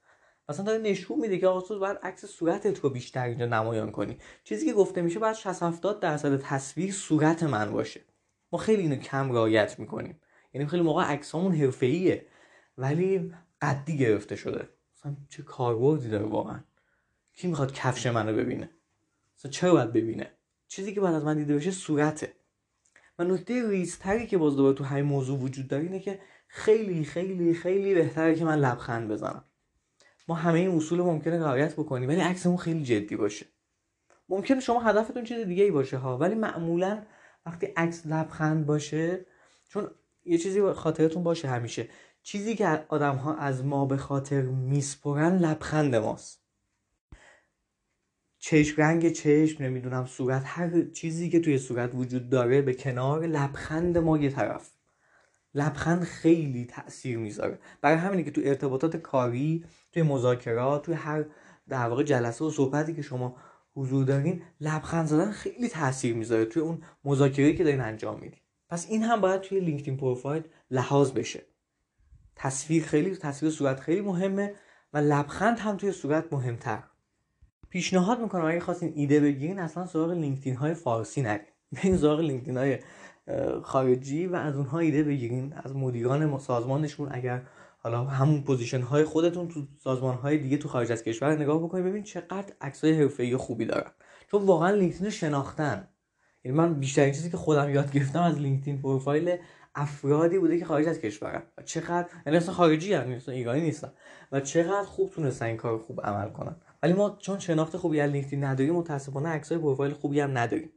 مثلا 0.48 0.64
داره 0.64 0.78
نشون 0.78 1.20
میده 1.20 1.38
که 1.38 1.46
آقا 1.46 1.78
باید 1.78 1.98
عکس 2.02 2.24
صورتت 2.24 2.80
رو 2.80 2.90
بیشتر 2.90 3.24
اینجا 3.24 3.46
نمایان 3.46 3.90
کنی. 3.90 4.18
چیزی 4.44 4.66
که 4.66 4.72
گفته 4.72 5.02
میشه 5.02 5.18
باید 5.18 5.34
60 5.34 5.62
70 5.62 6.00
درصد 6.00 6.40
تصویر 6.40 6.92
صورت 6.92 7.42
من 7.42 7.72
باشه. 7.72 8.00
ما 8.52 8.58
خیلی 8.58 8.82
اینو 8.82 8.96
کم 8.96 9.32
رعایت 9.32 9.78
می‌کنیم. 9.78 10.20
یعنی 10.54 10.66
خیلی 10.66 10.82
موقع 10.82 11.04
عکسامون 11.04 11.54
حرفه‌ایه. 11.54 12.26
ولی 12.78 13.32
قدی 13.62 13.98
گرفته 13.98 14.36
شده. 14.36 14.68
مثلا 15.04 15.16
چه 15.28 15.42
کاربردی 15.42 16.08
داره 16.08 16.24
واقعا؟ 16.24 16.60
کی 17.32 17.48
می‌خواد 17.48 17.72
کفش 17.72 18.06
منو 18.06 18.36
ببینه؟ 18.36 18.70
مثلا 19.38 19.50
چرا 19.50 19.72
باید 19.72 19.92
ببینه؟ 19.92 20.30
چیزی 20.68 20.94
که 20.94 21.00
باید 21.00 21.14
از 21.14 21.24
من 21.24 21.38
دیده 21.38 21.56
بشه 21.56 21.70
صورته. 21.70 22.32
و 23.18 23.24
نکته 23.24 23.68
ریزتری 23.68 24.26
که 24.26 24.38
باز 24.38 24.56
دوباره 24.56 24.74
تو 24.74 24.84
همین 24.84 25.04
موضوع 25.04 25.38
وجود 25.38 25.68
داره 25.68 25.82
اینه 25.82 26.00
که 26.00 26.20
خیلی 26.48 27.04
خیلی 27.04 27.54
خیلی 27.54 27.94
بهتره 27.94 28.34
که 28.34 28.44
من 28.44 28.58
لبخند 28.58 29.08
بزنم. 29.08 29.44
ما 30.28 30.34
همه 30.34 30.58
این 30.58 30.70
اصول 30.76 31.00
ممکنه 31.00 31.38
رعایت 31.38 31.72
بکنیم 31.72 32.08
ولی 32.08 32.20
عکسمون 32.20 32.56
خیلی 32.56 32.82
جدی 32.82 33.16
باشه. 33.16 33.46
ممکنه 34.28 34.60
شما 34.60 34.80
هدفتون 34.80 35.24
چیز 35.24 35.46
دیگه 35.46 35.64
ای 35.64 35.70
باشه 35.70 35.96
ها 35.96 36.18
ولی 36.18 36.34
معمولا 36.34 37.02
وقتی 37.46 37.66
عکس 37.66 38.06
لبخند 38.06 38.66
باشه 38.66 39.26
چون 39.68 39.90
یه 40.24 40.38
چیزی 40.38 40.72
خاطرتون 40.72 41.22
باشه 41.22 41.48
همیشه. 41.48 41.88
چیزی 42.26 42.54
که 42.54 42.84
آدم 42.88 43.16
ها 43.16 43.34
از 43.36 43.64
ما 43.64 43.84
به 43.84 43.96
خاطر 43.96 44.42
میسپرن 44.42 45.38
لبخند 45.38 45.94
ماست. 45.94 46.40
چشم 48.38 48.82
رنگ 48.82 49.12
چشم 49.12 49.64
نمی‌دونم 49.64 50.06
صورت 50.06 50.42
هر 50.46 50.84
چیزی 50.84 51.30
که 51.30 51.40
توی 51.40 51.58
صورت 51.58 51.94
وجود 51.94 52.30
داره 52.30 52.62
به 52.62 52.74
کنار 52.74 53.26
لبخند 53.26 53.98
ما 53.98 54.18
یه 54.18 54.30
طرف. 54.30 54.70
لبخند 55.54 56.02
خیلی 56.02 56.64
تاثیر 56.64 57.18
می‌ذاره. 57.18 57.58
برای 57.80 57.96
همینه 57.96 58.22
که 58.22 58.30
تو 58.30 58.40
ارتباطات 58.44 58.96
کاری 58.96 59.64
توی 59.92 60.02
مذاکرات 60.02 60.84
توی 60.84 60.94
هر 60.94 61.24
در 61.68 61.88
واقع 61.88 62.02
جلسه 62.02 62.44
و 62.44 62.50
صحبتی 62.50 62.94
که 62.94 63.02
شما 63.02 63.36
حضور 63.74 64.04
دارین 64.04 64.42
لبخند 64.60 65.06
زدن 65.06 65.30
خیلی 65.30 65.68
تاثیر 65.68 66.14
می‌ذاره 66.14 66.44
توی 66.44 66.62
اون 66.62 66.82
مذاکره 67.04 67.52
که 67.52 67.64
دارین 67.64 67.80
انجام 67.80 68.20
میدین. 68.20 68.40
پس 68.68 68.86
این 68.90 69.02
هم 69.02 69.20
باید 69.20 69.40
توی 69.40 69.60
LinkedIn 69.60 69.96
profile 69.96 70.42
لحاظ 70.70 71.12
بشه. 71.12 71.53
تصویر 72.36 72.84
خیلی 72.84 73.16
تصویر 73.16 73.52
صورت 73.52 73.80
خیلی 73.80 74.00
مهمه 74.00 74.54
و 74.92 74.98
لبخند 74.98 75.58
هم 75.58 75.76
توی 75.76 75.92
صورت 75.92 76.32
مهمتر. 76.32 76.82
پیشنهاد 77.68 78.20
می‌کنم 78.20 78.44
اگه 78.44 78.60
خواستین 78.60 78.92
ایده 78.94 79.20
بگیرین 79.20 79.58
اصلا 79.58 79.86
سراغ 79.86 80.10
لینکدین 80.10 80.56
های 80.56 80.74
فارسی 80.74 81.22
نرین. 81.22 81.46
برین 81.72 81.96
سراغ 81.96 82.20
لینکدین 82.20 82.56
های 82.56 82.78
خارجی 83.62 84.26
و 84.26 84.36
از 84.36 84.56
اونها 84.56 84.78
ایده 84.78 85.02
بگیرین. 85.02 85.52
از 85.52 85.76
مدیران 85.76 86.38
سازمانشون 86.38 87.08
اگر 87.10 87.42
حالا 87.78 88.04
همون 88.04 88.42
position 88.42 88.80
های 88.80 89.04
خودتون 89.04 89.48
تو 89.48 89.62
سازمان 89.78 90.14
های 90.14 90.38
دیگه 90.38 90.56
تو 90.56 90.68
خارج 90.68 90.92
از 90.92 91.02
کشور 91.02 91.36
نگاه 91.36 91.62
بکنید 91.62 91.84
ببین 91.84 92.02
چقدر 92.02 92.52
عکسای 92.60 92.92
حرفه‌ای 92.92 93.36
خوبی 93.36 93.64
دارن. 93.64 93.90
چون 94.30 94.42
واقعا 94.42 94.70
لینکدین 94.70 95.10
شناختن. 95.10 95.88
یعنی 96.44 96.58
من 96.58 96.74
بیشترین 96.74 97.14
چیزی 97.14 97.30
که 97.30 97.36
خودم 97.36 97.70
یاد 97.70 97.92
گرفتم 97.92 98.22
از 98.22 98.38
LinkedIn 98.38 98.82
profile 98.82 99.36
افرادی 99.74 100.38
بوده 100.38 100.58
که 100.58 100.64
خارج 100.64 100.88
از 100.88 100.98
کشورن. 100.98 101.42
و 101.58 101.62
چقدر 101.62 102.08
یعنی 102.26 102.38
اصلا 102.38 102.54
خارجی 102.54 102.92
هم 102.92 103.08
نیستن 103.08 103.32
ایرانی 103.32 103.60
نیستن. 103.60 103.92
و 104.32 104.40
چقدر 104.40 104.84
خوب 104.84 105.10
تونستن 105.10 105.46
این 105.46 105.56
کار 105.56 105.78
خوب 105.78 106.00
عمل 106.00 106.30
کنن. 106.30 106.56
ولی 106.82 106.92
ما 106.92 107.18
چون 107.20 107.38
شناخت 107.38 107.76
خوبی 107.76 108.00
از 108.00 108.10
لینکدین 108.10 108.44
نداریم 108.44 108.74
متاسفانه 108.74 109.28
عکسای 109.28 109.58
پروفایل 109.58 109.92
خوبی 109.92 110.20
هم 110.20 110.38
نداریم. 110.38 110.70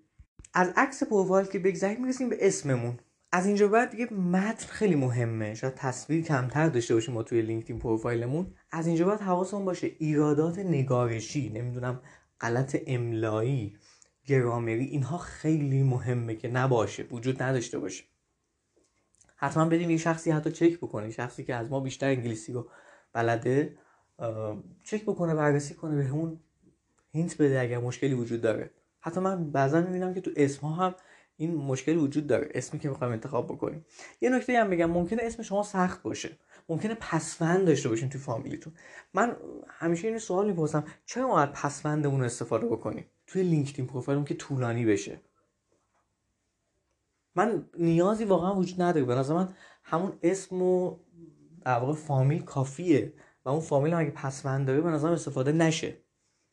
از 0.54 0.74
عکس 0.78 1.04
پروفایل 1.04 1.46
که 1.46 1.60
بگذریم 1.60 2.02
می‌رسیم 2.02 2.30
به 2.30 2.38
اسممون. 2.42 3.00
از 3.32 3.46
اینجا 3.46 3.68
بعد 3.68 3.92
دیگه 3.92 4.14
متن 4.14 4.68
خیلی 4.68 4.96
مهمه. 4.96 5.54
شاید 5.54 5.74
تصویر 5.76 6.24
کمتر 6.24 6.70
داشته 6.70 6.94
باشیم 6.94 7.14
ما 7.14 7.24
توی 7.24 7.42
LinkedIn 7.42 7.80
profile 7.80 8.27
مون. 8.27 8.54
از 8.72 8.88
اینجا 8.88 9.06
بعد 9.06 9.22
حواسمون 9.22 9.66
باشه. 9.66 9.88
ایرادات 10.00 10.60
نگارشی 10.60 11.50
نمی‌دونم 11.50 12.02
غلط 12.42 12.78
املایی 12.88 13.78
گرامری 14.26 14.86
اینها 14.86 15.18
خیلی 15.18 15.84
مهمه 15.84 16.36
که 16.36 16.48
نباشه 16.48 17.04
وجود 17.12 17.44
نداشته 17.44 17.80
باشه. 17.80 18.04
حتما 19.38 19.66
بدیم 19.66 19.90
یه 19.90 19.98
شخصی 19.98 20.32
حتی 20.32 20.52
چک 20.52 20.78
بکنه 20.78 21.10
شخصی 21.10 21.44
که 21.44 21.56
از 21.56 21.72
ما 21.72 21.80
بیشتر 21.80 22.08
انگلیسی 22.08 22.54
رو 22.54 22.70
بلده 23.14 23.78
چک 24.84 25.04
بکنه 25.04 25.36
بررسی 25.36 25.74
کنه 25.74 25.96
به 25.96 26.04
همون 26.04 26.40
هینت 27.12 27.42
بده 27.42 27.60
اگر 27.60 27.78
مشکلی 27.78 28.14
وجود 28.14 28.42
داره. 28.42 28.72
حتی 29.00 29.20
من 29.20 29.52
بعضا 29.52 29.82
می‌بینم 29.82 30.14
که 30.14 30.22
تو 30.22 30.32
اسم 30.36 30.68
هم 30.68 30.96
این 31.38 31.56
مشکل 31.56 31.98
وجود 31.98 32.28
داره 32.28 32.50
اسمی 32.54 32.80
که 32.80 32.90
می‌خوایم 32.90 33.14
انتخاب 33.14 33.46
بکنیم. 33.46 33.86
یه 34.22 34.30
نکته 34.30 34.60
هم 34.60 34.70
بگم 34.70 34.92
ممکنه 34.92 35.20
اسم 35.24 35.44
شما 35.44 35.64
سخت 35.64 36.02
باشه. 36.02 36.30
ممکنه 36.70 36.98
پسوند 37.02 37.66
داشته 37.66 37.90
باشین 37.90 38.10
تو 38.10 38.20
فامیلیتون. 38.20 38.74
من 39.14 39.36
همیشه 39.68 40.08
این 40.08 40.20
سوال 40.20 40.48
می‌پرسم 40.48 40.84
چرا 41.06 41.28
ما 41.28 41.46
پسوندمون 41.46 42.20
رو 42.20 42.26
استفاده 42.26 42.68
بکنیم؟ 42.68 43.06
توی 43.28 43.44
LinkedIn 43.44 43.88
profile 43.88 44.21
م 44.21 44.26
که 44.26 44.34
طولانی 44.34 44.86
بشه. 44.86 45.22
من 47.38 47.70
نیازی 47.80 48.26
واقعا 48.26 48.56
وجود 48.56 48.82
نداره. 48.82 49.06
به 49.06 49.16
نظر 49.16 49.34
من 49.34 49.50
همون 49.84 50.14
اسم 50.24 50.62
و 50.62 50.98
در 51.66 51.80
واقع 51.80 51.94
فامیل 51.94 52.42
کافیه 52.42 53.14
و 53.46 53.50
اون 53.50 53.60
فامیل 53.60 53.94
هم 53.94 54.00
اگه 54.00 54.12
پسوند 54.12 54.68
داره 54.68 54.82
به 54.82 54.90
نظرم 54.90 55.12
استفاده 55.12 55.52
نشه. 55.52 55.98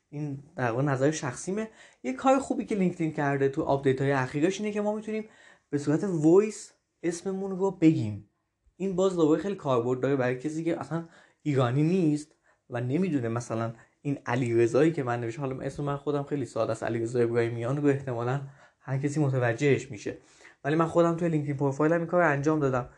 این 0.08 0.42
در 0.56 0.70
واقع 0.70 0.82
نظر 0.82 1.10
شخصیمه. 1.10 1.68
یه 2.02 2.12
کار 2.12 2.38
خوبی 2.38 2.64
که 2.64 2.74
لینکدین 2.74 3.12
کرده 3.12 3.48
تو 3.48 3.62
update 3.62 4.00
های 4.00 4.12
اخیرش 4.12 4.60
اینه 4.60 4.72
که 4.72 4.80
ما 4.80 4.94
می‌تونیم 4.94 5.24
به 5.70 5.78
صورت 5.78 6.04
voice 6.04 6.72
اسممون 7.02 7.50
رو 7.50 7.70
بگیم. 7.70 8.30
این 8.76 8.96
باز 8.96 9.16
دوباره 9.16 9.42
خیلی 9.42 9.54
کاربرد 9.54 10.00
داره 10.00 10.16
برای 10.16 10.38
کسی 10.38 10.64
که 10.64 10.80
اصلا 10.80 11.08
ایرانی 11.42 11.82
نیست 11.82 12.34
و 12.70 12.80
نمی‌دونه 12.80 13.28
مثلا 13.28 13.72
این 14.02 14.18
علی 14.26 14.54
رضایی 14.54 14.92
که 14.92 15.02
من 15.02 15.20
نوشتم. 15.20 15.40
حالا 15.40 15.60
اسم 15.60 15.84
من 15.84 15.96
خودم 15.96 16.22
خیلی 16.22 16.44
ساده 16.44 16.72
است. 16.72 16.82
علی 16.82 16.98
رضا 16.98 17.20
ابراهیمیان 17.20 17.76
رو 17.76 17.88
احتمالا 17.88 18.40
هر 18.80 18.98
کسی 18.98 19.20
متوجهش 19.20 19.90
میشه. 19.90 20.18
ولی 20.64 20.76
من 20.76 20.86
خودم 20.86 21.16
توی 21.16 21.28
لینکدین 21.28 21.56
پروفایلم 21.56 21.98
این 21.98 22.06
کار 22.06 22.22
انجام 22.22 22.60
دادم. 22.60 22.90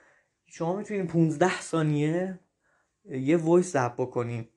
شما 0.47 0.77
می‌تونید 0.77 1.07
15 1.07 1.61
ثانیه 1.61 2.41
یه 3.05 3.37
voice 3.37 3.73
ضبط 3.73 3.93
بکنین 3.93 4.49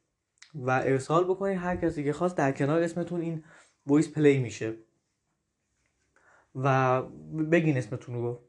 و 0.56 0.72
ارسال 0.72 1.24
بکنید 1.24 1.58
هر 1.58 1.76
کسی 1.76 2.04
که 2.04 2.14
خواست 2.14 2.38
در 2.38 2.52
کنار 2.52 2.82
اسمتون 2.82 3.22
این 3.22 3.44
voice 3.86 4.12
play 4.12 4.38
میشه. 4.38 4.76
و 6.56 7.02
بگین 7.52 7.78
اسمتون 7.78 8.16
رو. 8.16 8.44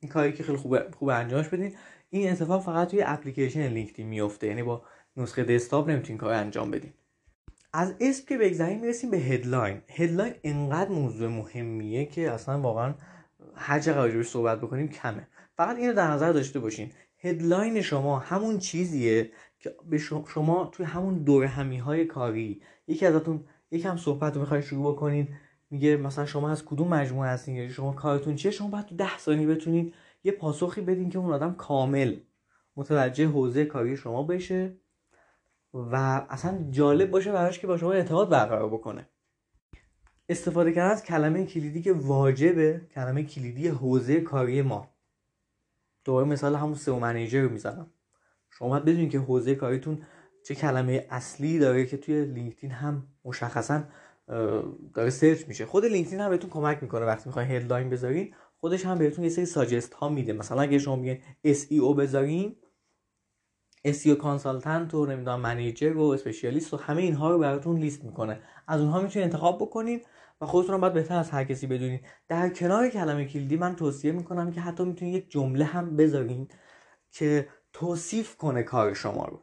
این 0.00 0.12
کاری 0.12 0.32
که 0.32 0.42
خیلی 0.42 0.58
خوبه, 0.58 0.90
خوب 0.98 1.08
انجامش 1.08 1.48
بدین. 1.48 1.76
این 2.10 2.32
اتفاق 2.32 2.62
فقط 2.62 2.88
توی 2.88 3.02
اپلیکیشن 3.02 3.68
لینکدین 3.68 4.06
میفته 4.08 4.46
یعنی 4.46 4.62
با 4.62 4.84
نسخه 5.16 5.44
دسکتاپ 5.44 5.88
نمی‌تونین 5.88 6.18
کار 6.18 6.32
انجام 6.32 6.70
بدین. 6.70 6.92
از 7.78 7.94
اسم 8.00 8.24
که 8.28 8.38
بگذاریم 8.38 8.80
می‌رسیم 8.80 9.10
به 9.10 9.16
headline 9.16 9.80
headline 9.88 10.34
انقدر 10.44 10.90
موضوع 10.90 11.28
مهمیه 11.28 12.06
که 12.06 12.30
اصلا 12.30 12.60
واقعا 12.60 12.94
هر 13.54 13.80
چقدر 13.80 14.22
صحبت 14.22 14.60
بکنیم 14.60 14.88
کمه. 14.88 15.28
فقط 15.56 15.76
اینو 15.76 15.92
در 15.92 16.10
نظر 16.10 16.32
داشته 16.32 16.60
باشین. 16.60 16.92
headline 17.18 17.82
شما 17.82 18.18
همون 18.18 18.58
چیزیه 18.58 19.30
که 19.60 19.74
به 19.90 19.98
شما 20.26 20.70
توی 20.72 20.86
همون 20.86 21.18
دور 21.18 21.44
همی 21.44 21.78
های 21.78 22.04
کاری 22.04 22.62
یکی 22.86 23.06
ازتون 23.06 23.44
یکم 23.70 23.96
صحبت 23.96 24.34
رو 24.34 24.40
می‌خوای 24.40 24.62
شروع 24.62 24.92
بکنین 24.92 25.28
میگه 25.70 25.96
مثلا 25.96 26.26
شما 26.26 26.50
از 26.50 26.64
کدوم 26.64 26.88
مجموعه 26.88 27.30
هستین؟ 27.30 27.56
یا 27.56 27.68
شما 27.68 27.92
کارتون 27.92 28.36
چیه؟ 28.36 28.50
شما 28.50 28.68
باید 28.68 28.86
تو 28.86 28.96
ده 28.96 29.18
ثانیه 29.18 29.46
بتونین 29.46 29.92
یه 30.24 30.32
پاسخی 30.32 30.80
بدین 30.80 31.10
که 31.10 31.18
اون 31.18 31.32
آدم 31.32 31.54
کامل 31.54 32.16
متوجه 32.76 33.26
حوزه 33.26 33.64
کاری 33.64 33.96
شما 33.96 34.22
بشه. 34.22 34.76
و 35.78 36.26
اصلا 36.30 36.66
جالب 36.70 37.10
باشه 37.10 37.32
براش 37.32 37.58
که 37.58 37.66
با 37.66 37.76
شما 37.76 37.92
اعتماد 37.92 38.28
برقرار 38.28 38.68
بکنه. 38.68 39.08
استفاده 40.28 40.72
کردن 40.72 40.90
از 40.90 41.04
کلمه 41.04 41.46
کلیدی 41.46 41.82
که 41.82 41.92
واجبه 41.92 42.80
کلمه 42.94 43.22
کلیدی 43.22 43.68
حوزه 43.68 44.20
کاری 44.20 44.62
ما. 44.62 44.88
دوباره 46.04 46.26
مثال 46.26 46.54
همون 46.54 46.74
سئو 46.74 46.98
منیجر 46.98 47.42
رو 47.42 47.48
می‌زنم. 47.48 47.90
شما 48.50 48.68
باید 48.68 48.84
بدونید 48.84 49.10
که 49.10 49.18
حوزه 49.18 49.54
کاریتون 49.54 50.02
چه 50.44 50.54
کلمه 50.54 51.06
اصلی 51.10 51.58
داره 51.58 51.86
که 51.86 51.96
توی 51.96 52.24
لینکدین 52.24 52.70
هم 52.70 53.06
مشخصا 53.24 53.84
داره 54.94 55.10
سرچ 55.10 55.48
میشه. 55.48 55.66
خود 55.66 55.84
لینکدین 55.84 56.20
هم 56.20 56.30
بهتون 56.30 56.50
کمک 56.50 56.82
می‌کنه 56.82 57.06
وقتی 57.06 57.22
می‌خواین 57.26 57.50
headline 57.50 57.90
بذارین 57.90 58.34
خودش 58.56 58.86
هم 58.86 58.98
بهتون 58.98 59.24
یه 59.24 59.30
سری 59.30 59.46
suggest 59.46 59.94
ها 59.94 60.08
میده. 60.08 60.32
مثلا 60.32 60.62
اگه 60.62 60.78
شما 60.78 60.96
میگین 60.96 61.18
SEO 61.46 61.96
بذارین 61.98 62.56
SEO 63.92 64.08
consultant 64.08 64.94
و 64.94 65.06
نمی‌دونم 65.06 65.40
manager 65.40 65.96
و 65.96 66.02
specialist 66.02 66.74
و 66.74 66.76
همه 66.76 67.02
اینها 67.02 67.30
رو 67.30 67.38
براتون 67.38 67.78
لیست 67.78 68.04
می‌کنه. 68.04 68.40
از 68.66 68.80
اونها 68.80 69.00
می‌تونید 69.00 69.24
انتخاب 69.24 69.58
بکنین 69.58 70.00
و 70.40 70.46
خودتون 70.46 70.74
هم 70.74 70.80
باید 70.80 70.92
بهتر 70.92 71.16
از 71.16 71.30
هر 71.30 71.44
کسی 71.44 71.66
بدونید 71.66 72.00
در 72.28 72.48
کنار 72.48 72.88
کلمه 72.88 73.24
کلیدی 73.24 73.56
من 73.56 73.76
توصیه 73.76 74.12
می‌کنم 74.12 74.52
که 74.52 74.60
حتی 74.60 74.84
می‌تونید 74.84 75.14
یک 75.14 75.30
جمله 75.30 75.64
هم 75.64 75.96
بذارین 75.96 76.48
که 77.10 77.48
توصیف 77.72 78.36
کنه 78.36 78.62
کار 78.62 78.94
شما 78.94 79.24
رو. 79.24 79.42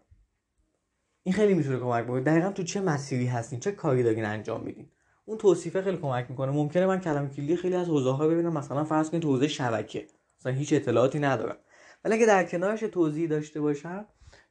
این 1.24 1.36
خیلی 1.36 1.54
می‌تونه 1.54 1.80
کمک 1.80 2.04
بکنه. 2.04 2.22
دقیقا 2.22 2.52
تو 2.52 2.64
چه 2.64 2.82
مسیری 2.82 3.26
هستین 3.26 3.60
چه 3.60 3.72
کاری 3.72 4.04
دارین 4.04 4.26
انجام 4.26 4.64
میدین. 4.64 4.90
اون 5.26 5.38
توصیفه 5.38 5.82
خیلی 5.82 5.98
کمک 5.98 6.26
می‌کنه. 6.30 6.52
ممکنه 6.52 6.86
من 6.86 7.00
کلمه 7.00 7.30
کلیدی 7.30 7.56
خیلی 7.56 7.76
از 7.76 7.88
حوزه 7.88 8.12
ها 8.12 8.28
ببینم. 8.28 8.54
مثلا 8.54 8.84
فرض 8.84 9.10
کنید 9.10 9.26
حوزه 9.26 9.48
شبکه. 9.48 10.08
مثلا 10.40 10.52
هیچ 10.52 10.74
اطلاعاتی 10.74 11.20
ندارم. 11.20 11.58
ولی 12.04 12.14
اگه 12.14 12.26
در 12.26 12.44
کنارش 12.44 12.80
توضیح 12.80 13.30
داشته 13.30 13.62
باشم 13.62 14.06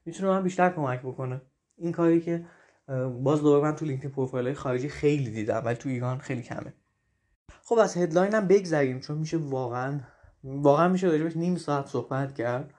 می‌تونه 0.04 0.28
من 0.28 0.42
بیشتر 0.42 0.70
کمک 0.70 1.00
بکنه. 1.00 1.42
این 1.76 1.92
کاری 1.92 2.20
که 2.20 2.46
باز 3.22 3.42
دوباره 3.42 3.62
من 3.62 3.76
تو 3.76 3.84
لینکدین 3.84 4.10
پروفایل 4.10 4.54
خارجی 4.54 4.88
خیلی 4.88 5.30
دیدم 5.30 5.62
ولی 5.64 5.76
تو 5.76 5.88
ایران 5.88 6.18
خیلی 6.18 6.42
کمه. 6.42 6.74
خب 7.62 7.78
از 7.78 7.96
هدلاین 7.96 8.34
هم 8.34 8.46
بگذریم 8.46 9.00
چون 9.00 9.18
میشه 9.18 9.36
واقعا 9.36 10.00
واقعا 10.44 10.88
میشه 10.88 11.06
راجبش 11.06 11.36
نیم 11.36 11.56
ساعت 11.56 11.86
صحبت 11.86 12.34
کرد 12.34 12.74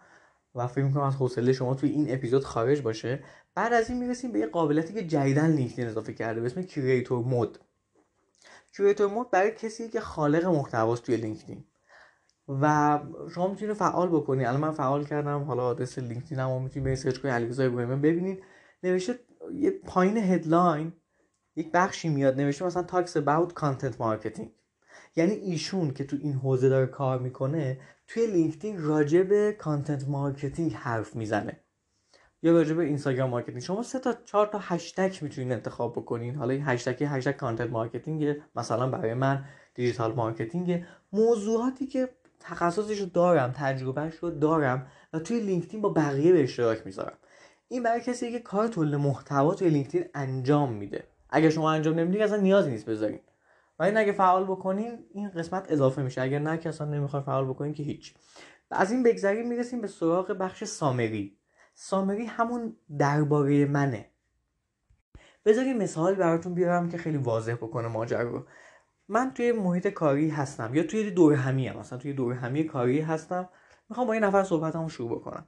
و 0.56 0.68
فکر 0.68 0.84
می‌کنم 0.84 1.04
از 1.04 1.16
حوصله 1.16 1.54
شما 1.54 1.76
توی 1.76 1.90
این 1.90 2.14
اپیزود 2.14 2.44
خارج 2.44 2.82
باشه. 2.82 3.24
بعد 3.56 3.74
از 3.74 3.90
این 3.90 4.00
می‌رسیم 4.00 4.32
به 4.32 4.40
یه 4.40 4.48
قابلیتی 4.48 4.94
که 4.94 5.08
جدیدن 5.08 5.52
لینکدین 5.52 5.88
اضافه 5.88 6.14
کرده 6.14 6.40
به 6.40 6.46
اسم 6.46 6.62
creator 6.62 7.26
mode 7.26 7.60
creator 8.78 9.08
mode 9.08 9.32
برای 9.32 9.52
کسی 9.52 9.90
که 9.90 10.00
خالق 10.00 10.46
محتواست 10.46 11.04
توی 11.04 11.18
لینکدین. 11.18 11.64
و 12.48 13.00
شما 13.36 13.48
می‌تونید 13.48 13.76
فعال 13.76 14.10
بکنید 14.10 14.48
الان 14.48 14.62
من 14.62 14.72
فعال 14.72 15.06
کردم. 15.06 15.44
حالا 15.44 15.64
آدرس 15.64 16.00
لینکدینم 16.00 16.50
و 16.50 16.60
می‌تونید 16.60 16.86
برید 16.86 16.98
سرچ 16.98 17.18
کنید 17.18 17.34
علیرضا 17.34 17.64
ابراهیمی 17.64 17.96
ببینید. 17.96 18.44
نوشته 18.84 19.20
یه 19.54 19.72
پایین 19.72 20.18
headline 20.18 20.94
یک 21.56 21.72
بخشی 21.72 22.10
میاد. 22.10 22.42
نوشته 22.42 22.66
مثلا 22.66 22.84
talks 22.84 23.18
about 23.18 23.52
content 23.60 23.96
marketing. 24.00 24.48
یعنی 25.16 25.34
ایشون 25.34 25.92
که 25.92 26.04
تو 26.04 26.18
این 26.22 26.34
حوزه 26.34 26.70
داره 26.70 26.86
کار 26.86 27.20
می‌کنه 27.20 27.80
توی 28.08 28.28
لینکدین 28.28 28.82
راجع 28.82 29.24
به 29.24 29.56
content 29.60 30.08
marketing 30.08 30.74
حرف 30.74 31.16
می‌زنه. 31.16 31.60
یا 32.42 32.52
راجع 32.52 32.74
به 32.74 32.84
Instagram 32.84 33.30
marketing 33.30 33.60
شما 33.60 33.84
سه 33.84 34.00
تا 34.00 34.14
چهار 34.26 34.48
تا 34.48 34.60
هشتگ 34.62 35.16
می‌تونید 35.22 35.52
انتخاب 35.52 35.92
بکنین. 35.92 36.36
حالا 36.36 36.54
این 36.54 36.64
هشتگ 36.66 37.04
هشتگ 37.04 37.32
content 37.32 37.70
marketing 37.70 38.36
مثلا 38.56 38.90
برای 38.90 39.14
من 39.14 39.46
digital 39.76 40.14
marketing 40.14 40.86
موضوعاتی 41.14 41.88
که 41.88 42.10
تخصصش 42.50 43.00
رو 43.00 43.06
دارم 43.06 43.52
تجربهش 43.52 44.16
رو 44.16 44.32
دارم 44.32 44.88
و 45.14 45.20
توی 45.20 45.40
لینکدین 45.40 45.82
با 45.82 45.90
بقیه 45.90 46.34
به 46.34 46.44
اشتراک 46.44 46.86
می‌ذارم. 46.86 47.18
این 47.68 47.84
برای 47.84 48.02
کسی 48.02 48.32
که 48.32 48.40
کار 48.40 48.68
تولید 48.68 48.96
محتوا 48.96 49.54
توی 49.54 49.70
لینکدین 49.70 50.06
انجام 50.14 50.74
میده. 50.74 51.04
اگر 51.30 51.50
شما 51.50 51.72
انجام 51.72 52.00
نمی‌دید 52.00 52.22
اصلا 52.22 52.38
نیازی 52.38 52.72
نیست 52.72 52.86
بذارین. 52.86 53.20
و 53.80 53.84
این 53.84 53.98
اگه 53.98 54.12
فعال 54.12 54.44
بکنین 54.44 55.06
این 55.14 55.30
قسمت 55.30 55.72
اضافه 55.72 56.02
میشه. 56.02 56.22
اگر 56.22 56.40
نه 56.40 56.58
که 56.58 56.70
اصلا 56.70 56.88
نمی‌خوای 56.88 57.24
فعال 57.24 57.46
بکنین 57.46 57.74
که 57.74 57.84
هیچ. 57.84 58.14
از 58.72 58.92
این 58.92 59.04
بگذریم 59.04 59.48
می‌رسیم 59.48 59.82
به 59.82 59.88
سراغ 59.88 60.32
بخش 60.32 60.64
سامری. 60.64 61.38
سامری 61.74 62.26
همون 62.26 62.76
درباره 63.00 63.66
منه. 63.66 64.10
بذارید 65.46 65.78
مثال 65.78 66.16
براتون 66.16 66.54
بیارم 66.54 66.90
که 66.90 66.98
خیلی 66.98 67.18
واضح 67.18 67.54
بکنه 67.54 67.88
ماجرا 67.88 68.30
رو. 68.30 68.46
من 69.08 69.34
توی 69.34 69.52
محیط 69.52 69.88
کاری 69.88 70.30
هستم 70.30 70.76
یا 70.76 70.84
توی 70.84 71.12
دوره 71.12 71.38
همی 71.38 71.68
هم 71.68 71.78
مثلا 71.78 72.00
توی 72.00 72.14
دوره 72.14 72.36
همی 72.36 72.64
کاری 72.64 73.02
هستم. 73.02 73.50
می‌خوام 73.90 74.08
با 74.08 74.16
یه 74.16 74.22
نفر 74.22 74.44
صحبتمو 74.44 74.90
شروع 74.90 75.20
بکنم. 75.20 75.48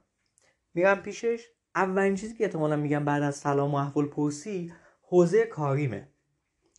میرم 0.74 1.02
پیشش. 1.02 1.46
اولین 1.74 2.14
چیزی 2.14 2.34
که 2.34 2.44
احتمالا 2.44 2.76
میگم 2.76 3.04
بعد 3.04 3.22
از 3.22 3.36
سلام 3.36 3.74
و 3.74 3.76
احوال 3.76 4.06
پرسی 4.06 4.72
حوزه 5.02 5.44
کاریمه. 5.44 6.08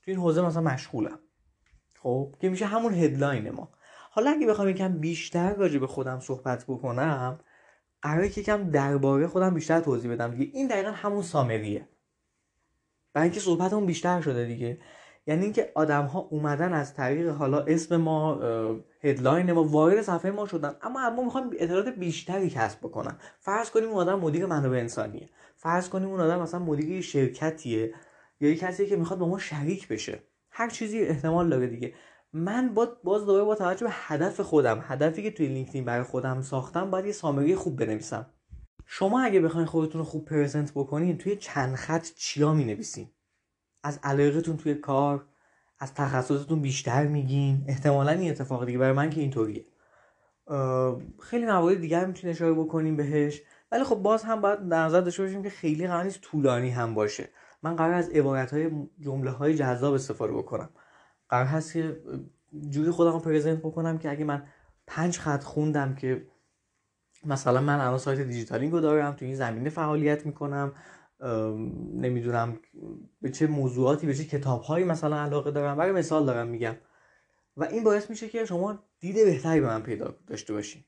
توی 0.04 0.14
این 0.14 0.24
حوزه 0.24 0.42
مثلا 0.42 0.62
مشغولم. 0.62 1.20
خب؟ 1.96 2.36
که 2.40 2.50
میشه 2.50 2.66
همون 2.66 2.94
هدلاین 2.94 3.50
ما. 3.50 3.72
حالا 4.12 4.32
اگه 4.32 4.48
بخوام 4.48 4.70
یکم 4.70 5.00
بیشتر 5.00 5.54
راجع 5.54 5.80
به 5.80 5.88
خودم 5.88 6.20
صحبت 6.20 6.66
بکنم 6.68 7.40
قراره 8.02 8.30
که 8.30 8.42
یکم 8.42 8.70
درباره 8.70 9.28
خودم 9.28 9.54
بیشتر 9.54 9.80
توضیح 9.80 10.12
بدم 10.12 10.32
دیگه. 10.32 10.52
این 10.54 10.68
دقیقا 10.68 10.92
همون 10.92 11.22
سامریه 11.22 11.90
برای 13.14 13.26
اینکه 13.26 13.40
صحبتمون 13.40 13.86
بیشتر 13.86 14.22
شده 14.22 14.46
دیگه. 14.46 14.80
یعنی 15.30 15.44
اینکه 15.44 15.72
آدم 15.76 16.06
ها 16.06 16.20
اومدن 16.20 16.74
از 16.74 16.94
طریق 16.94 17.30
حالا 17.30 17.60
اسم 17.60 17.96
ما 17.96 18.40
هدلاین 19.04 19.52
ما 19.52 19.64
وارد 19.64 20.02
صفحه 20.02 20.32
ما 20.32 20.48
شدن. 20.48 20.76
اما 20.82 21.10
ما 21.10 21.24
می‌خوایم 21.24 21.50
اطلاعات 21.60 21.88
بیشتری 21.88 22.50
کسب 22.50 22.80
بکنن. 22.80 23.18
فرض 23.40 23.70
کنیم 23.70 23.90
اون 23.90 23.98
آدم 23.98 24.20
مدیر 24.20 24.46
منابع 24.46 24.78
انسانیه. 24.78 25.30
فرض 25.56 25.90
کنیم 25.90 26.10
اون 26.10 26.20
آدم 26.20 26.42
مثلا 26.42 26.60
مدیر 26.60 27.02
شرکتیه 27.02 27.94
یا 28.42 28.50
یک 28.50 28.60
کسی 28.60 28.86
که 28.86 28.96
می‌خواد 28.96 29.20
با 29.20 29.28
ما 29.28 29.40
شریک 29.40 29.88
بشه. 29.88 30.24
هر 30.52 30.70
چیزی 30.70 31.00
احتمال 31.00 31.50
داره 31.50 31.68
دیگه. 31.68 31.94
من 32.34 32.74
با 32.74 32.88
باز 33.04 33.26
دوباره 33.26 33.44
با 33.44 33.56
توجه 33.56 33.86
به 33.86 33.92
هدف 33.94 34.42
خودم 34.42 34.84
هدفی 34.88 35.24
که 35.24 35.32
توی 35.32 35.48
لینکدین 35.48 35.86
برای 35.86 36.04
خودم 36.04 36.42
ساختم 36.42 36.92
باید 36.92 37.06
یه 37.06 37.12
سامری 37.12 37.56
خوب 37.56 37.80
بنویسم. 37.80 38.26
شما 38.86 39.22
اگه 39.22 39.40
بخواین 39.40 39.68
خودتون 39.68 40.00
رو 40.00 40.06
خوب 40.06 40.26
پرزنت 40.26 40.72
بکنین 40.72 41.18
توی 41.18 41.36
چند 41.36 41.76
خط 41.76 42.08
چیا 42.16 42.54
می 42.54 42.66
از 43.84 44.00
علاقتون 44.04 44.58
توی 44.58 44.76
کار 44.76 45.26
از 45.80 45.94
تخصصتون 45.94 46.62
بیشتر 46.62 47.08
میگین. 47.08 47.66
احتمالا 47.68 48.12
این 48.12 48.32
اتفاق 48.32 48.66
دیگه 48.66 48.78
برای 48.78 48.94
من 48.94 49.10
که 49.10 49.22
اینطوریه. 49.22 49.66
خیلی 51.22 51.46
موارد 51.46 51.82
دیگر 51.82 52.06
می‌تونین 52.06 52.36
اشاره 52.36 52.54
بکنیم 52.54 52.96
بهش. 52.96 53.42
ولی 53.72 53.84
خب 53.84 53.96
باز 53.96 54.24
هم 54.24 54.42
باید 54.42 54.70
در 54.70 54.86
نظر 54.86 55.02
داشته 55.02 55.24
باشیم 55.24 55.44
که 55.44 55.50
خیلی 55.50 55.88
قرار 55.88 56.04
نیست 56.04 56.22
طولانی 56.22 56.70
هم 56.70 56.94
باشه. 56.94 57.30
من 57.64 57.76
قرار 57.76 57.94
از 57.94 58.10
عبارت 58.10 58.54
های 58.54 58.72
جمله 59.00 59.32
های 59.32 59.56
جذاب 59.56 59.94
استفاده 59.94 60.34
بکنم. 60.34 60.70
قرار 61.30 61.46
هست 61.46 61.74
که 61.74 62.02
جوری 62.70 62.92
خودم 62.92 63.12
رو 63.12 63.20
پرزنت 63.20 63.60
بکنم 63.60 63.98
که 63.98 64.12
اگه 64.12 64.26
من 64.26 64.44
پنج 64.88 65.20
خط 65.20 65.44
خوندم 65.44 65.96
که 65.96 66.28
مثلا 67.26 67.62
من 67.62 67.80
الان 67.80 67.98
سایت 67.98 68.20
دیجیتالینگ 68.20 68.72
رو 68.72 68.80
دارم 68.80 69.14
تو 69.14 69.26
این 69.26 69.36
زمینه 69.36 69.70
فعالیت 69.70 70.26
می‌کنم 70.26 70.72
نمی‌دونم 71.94 72.60
به 73.22 73.32
چه 73.32 73.48
موضوعاتی 73.48 74.08
به 74.08 74.16
چه 74.16 74.24
کتابهایی 74.24 74.86
مثلا 74.86 75.22
علاقه 75.22 75.52
دارم. 75.52 75.78
برای 75.78 75.92
مثال 75.92 76.26
دارم 76.26 76.48
میگم. 76.48 76.76
و 77.58 77.64
این 77.64 77.84
باعث 77.84 78.10
میشه 78.10 78.30
که 78.30 78.46
شما 78.46 78.80
دید 79.00 79.26
بهتری 79.26 79.60
به 79.60 79.68
من 79.68 79.82
پیدا 79.82 80.16
داشته 80.28 80.54
باشین. 80.54 80.84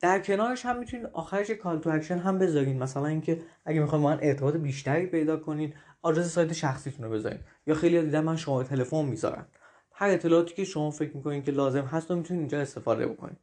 در 0.00 0.20
کنارش 0.20 0.66
هم 0.66 0.78
می‌تونید 0.78 1.06
آخرش 1.06 1.50
call 1.50 1.78
to 1.78 1.90
action 1.90 2.18
هم 2.18 2.38
بذارین. 2.38 2.78
مثلا 2.78 3.06
اینکه 3.06 3.42
اگه 3.64 3.80
می‌خواین 3.80 4.04
من 4.04 4.18
ارتباط 4.22 4.56
بیشتری 4.56 5.06
پیدا 5.06 5.36
کنین 5.36 5.74
آدرس 6.02 6.26
سایت 6.26 6.52
شخصیتون 6.52 7.04
رو 7.06 7.12
بذارین. 7.12 7.40
یا 7.66 7.74
خیلی 7.74 8.02
دیدم 8.02 8.20
من 8.20 8.36
شماره 8.36 8.62
تلفن 8.62 9.04
می‌ذارن. 9.04 9.46
هر 9.92 10.08
اطلاعاتی 10.08 10.54
که 10.54 10.64
شما 10.64 10.90
فکر 10.90 11.16
می‌کنین 11.16 11.42
که 11.42 11.52
لازم 11.52 11.84
هست 11.84 12.10
رو 12.10 12.16
می‌تونید 12.16 12.40
اینجا 12.40 12.60
استفاده 12.60 13.06
بکنید 13.06 13.38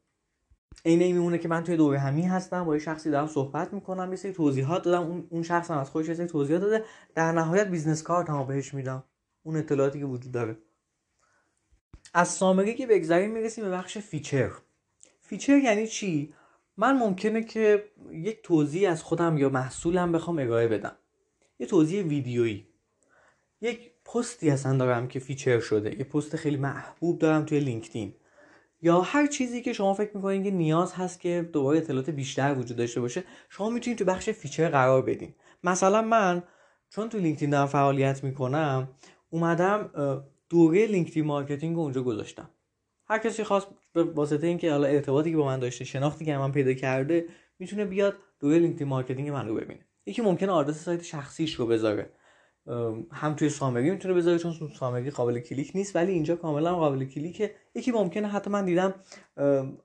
عین 0.85 1.01
این 1.01 1.15
میمونه 1.15 1.37
که 1.37 1.47
من 1.47 1.63
توی 1.63 1.77
دورهمی 1.77 2.21
هستم 2.21 2.63
با 2.63 2.73
یه 2.75 2.81
شخصی 2.81 3.11
دارم 3.11 3.27
صحبت 3.27 3.73
می‌کنم 3.73 4.09
یه 4.09 4.15
سری 4.15 4.33
توضیحات 4.33 4.83
دادم 4.83 5.25
اون 5.29 5.43
شخص 5.43 5.71
هم 5.71 5.77
از 5.77 5.89
خودش 5.89 6.07
یه 6.07 6.13
سری 6.13 6.27
توضیحات 6.27 6.61
داده. 6.61 6.83
در 7.15 7.31
نهایت 7.31 7.67
business 7.67 8.03
card 8.03 8.29
هم 8.29 8.47
بهش 8.47 8.73
میدم. 8.73 9.03
اون 9.43 9.55
اطلاعاتی 9.55 9.99
که 9.99 10.05
وجود 10.05 10.31
داره. 10.31 10.57
از 12.13 12.27
summary 12.27 12.75
که 12.75 12.87
بگذریم 12.87 13.31
می‌رسیم 13.31 13.63
به 13.63 13.69
بخش 13.69 13.97
feature. 13.97 14.51
feature 15.21 15.57
یعنی 15.57 15.87
چی؟ 15.87 16.33
من 16.77 16.97
ممکنه 16.97 17.43
که 17.43 17.83
یک 18.11 18.39
توضیح 18.43 18.91
از 18.91 19.03
خودم 19.03 19.37
یا 19.37 19.49
محصولم 19.49 20.11
بخوام 20.11 20.39
ارائه 20.39 20.67
بدم. 20.67 20.95
یه 21.59 21.67
توضیح 21.67 22.03
ویدیویی. 22.03 22.67
یک 23.61 23.91
پستی 24.05 24.49
اصلا 24.49 24.77
دارم 24.77 25.07
که 25.07 25.19
feature 25.19 25.59
شده. 25.59 25.97
یه 25.99 26.03
پست 26.03 26.35
خیلی 26.35 26.57
محبوب 26.57 27.19
دارم 27.19 27.45
توی 27.45 27.59
لینکدین. 27.59 28.13
یا 28.83 29.01
هر 29.01 29.27
چیزی 29.27 29.61
که 29.61 29.73
شما 29.73 29.93
فکر 29.93 30.17
می‌کنید 30.17 30.43
که 30.43 30.51
نیاز 30.51 30.93
هست 30.93 31.19
که 31.19 31.49
دوباره 31.53 31.77
اطلاعات 31.77 32.09
بیشتر 32.09 32.55
وجود 32.59 32.77
داشته 32.77 33.01
باشه 33.01 33.23
شما 33.49 33.69
می‌تونید 33.69 33.99
تو 33.99 34.05
بخش 34.05 34.29
feature 34.29 34.69
قرار 34.69 35.01
بدین. 35.01 35.35
مثلا 35.63 36.01
من 36.01 36.43
چون 36.89 37.09
تو 37.09 37.19
لینکدین 37.19 37.49
دارم 37.49 37.67
فعالیت 37.67 38.23
می‌کنم 38.23 38.87
اومدم 39.29 39.89
دوره 40.49 40.85
LinkedIn 40.87 41.25
marketing 41.25 41.75
رو 41.75 41.81
اونجا 41.81 42.03
گذاشتم. 42.03 42.49
هر 43.07 43.17
کسی 43.17 43.43
خواست 43.43 43.67
به 43.93 44.03
واسطه 44.03 44.47
اینکه 44.47 44.71
حالا 44.71 44.87
ارتباطی 44.87 45.31
که 45.31 45.37
با 45.37 45.45
من 45.45 45.59
داشته 45.59 45.85
شناختی 45.85 46.25
که 46.25 46.37
من 46.37 46.51
پیدا 46.51 46.73
کرده 46.73 47.25
می‌تونه 47.59 47.85
بیاد 47.85 48.15
دوره 48.39 48.59
LinkedIn 48.59 48.87
marketing 48.87 49.29
من 49.29 49.47
رو 49.47 49.55
ببینه. 49.55 49.85
یکی 50.05 50.21
ممکنه 50.21 50.51
آدرس 50.51 50.83
سایت 50.83 51.03
شخصیش 51.03 51.53
رو 51.53 51.67
بذاره. 51.67 52.09
هم 53.11 53.33
توی 53.37 53.49
summary 53.49 53.91
می‌تونه 53.91 54.13
بذاره 54.13 54.37
چون 54.37 54.53
summary 54.79 55.09
قابل 55.09 55.39
کلیک 55.39 55.71
نیست 55.75 55.95
ولی 55.95 56.11
اینجا 56.11 56.35
کاملا 56.35 56.75
قابل 56.75 57.05
کلیکه. 57.05 57.55
یکی 57.75 57.91
ممکنه 57.91 58.27
حتی 58.27 58.49
من 58.49 58.65
دیدم 58.65 58.93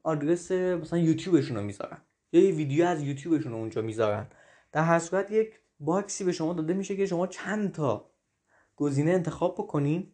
آدرس 0.03 0.53
مثلا 0.53 0.99
یوتیوبشون 0.99 1.57
رو 1.57 1.63
می‌ذارن. 1.63 1.99
یا 2.33 2.43
یه 2.43 2.55
ویدیو 2.55 2.85
از 2.85 3.03
یوتیوبشون 3.03 3.53
رو 3.53 3.59
اونجا 3.59 3.83
می‌ذارن. 3.83 4.27
در 4.73 4.83
هر 4.83 4.99
صورت 4.99 5.31
یک 5.31 5.53
box 5.81 6.14
ی 6.14 6.25
به 6.25 6.33
شما 6.33 6.53
داده 6.53 6.75
میشه 6.75 6.97
که 6.97 7.07
شما 7.07 7.27
چند 7.27 7.73
تا 7.73 8.11
گزینه 8.77 9.11
انتخاب 9.11 9.55
بکنین 9.55 10.07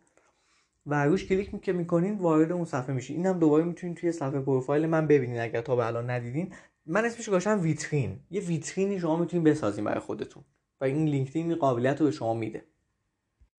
و 0.86 1.04
روش 1.04 1.26
کلیک 1.26 1.62
که 1.62 1.72
می‌کنین 1.72 2.18
وارد 2.18 2.52
اون 2.52 2.64
صفحه 2.64 2.94
میشین. 2.94 3.16
اینم 3.16 3.38
دوباره 3.38 3.64
می‌تونین 3.64 3.94
توی 3.94 4.12
صفحه 4.12 4.40
پروفایل 4.40 4.86
من 4.86 5.06
ببینین 5.06 5.40
اگر 5.40 5.60
تا 5.60 5.76
به 5.76 5.86
الان 5.86 6.10
ندیدین. 6.10 6.52
من 6.86 7.04
اسمش 7.04 7.28
گذاشتم 7.28 7.60
ویترین. 7.60 8.20
یه 8.30 8.40
ویترینی 8.40 9.00
شما 9.00 9.16
می‌تونین 9.16 9.44
بسازین 9.44 9.84
برای 9.84 10.00
خودتون. 10.00 10.44
و 10.80 10.84
این 10.84 11.04
لینکدین 11.04 11.50
این 11.50 11.58
قابلیت 11.58 12.00
رو 12.00 12.06
به 12.06 12.12
شما 12.12 12.34
میده. 12.34 12.64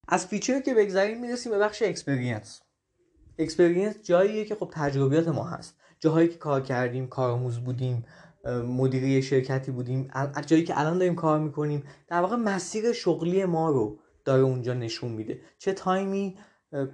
از 0.08 0.26
feature 0.26 0.60
که 0.60 0.74
بگذاریم 0.74 1.22
می‌رسیم 1.22 1.52
به 1.52 1.58
بخش 1.58 1.82
experience. 1.82 2.62
experience 3.40 3.96
جاییه 4.04 4.46
که 4.46 4.56
خب 4.56 4.70
تجربیات 4.74 5.28
ما 5.28 5.44
هست. 5.44 5.76
جاهایی 6.00 6.28
که 6.28 6.38
کار 6.38 6.62
کردیم 6.62 7.08
کارآموز 7.08 7.60
بودیم 7.60 8.06
مدیری 8.68 9.22
شرکتی 9.22 9.72
بودیم 9.72 10.10
از 10.14 10.48
جایی 10.48 10.64
که 10.64 10.80
الان 10.80 10.98
داریم 10.98 11.16
کار 11.16 11.40
می‌کنیم 11.40 11.84
در 12.08 12.22
واقع 12.22 12.36
مسیر 12.36 12.94
شغلی 12.94 13.46
ما 13.46 13.70
رو 13.70 14.00
داره 14.26 14.42
اونجا 14.42 14.74
نشون 14.74 15.12
میده. 15.12 15.42
چه 15.58 15.74
time 15.74 16.25
ی 16.25 16.38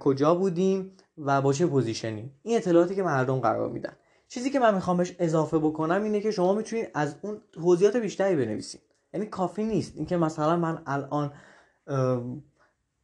کجا 0.00 0.34
بودیم 0.34 0.92
و 1.18 1.42
با 1.42 1.52
چه 1.52 1.66
position 1.66 2.23
ی 2.23 2.30
این 2.42 2.56
اطلاعاتی 2.56 2.94
که 2.94 3.02
مردم 3.02 3.40
قرار 3.40 3.68
میدن. 3.68 3.96
چیزی 4.28 4.50
که 4.50 4.60
من 4.60 4.74
می‌خوام 4.74 5.04
اضافه 5.18 5.58
بکنم 5.58 6.02
اینه 6.02 6.20
که 6.20 6.30
شما 6.30 6.54
می‌تونید 6.54 6.90
از 6.94 7.16
اون 7.22 7.40
توضیحات 7.52 7.96
بیشتری 7.96 8.36
بنویسید. 8.36 8.80
یعنی 9.14 9.26
کافی 9.26 9.64
نیست. 9.64 9.96
اینکه 9.96 10.16
مثلا 10.16 10.56
من 10.56 10.82
الان 10.86 11.32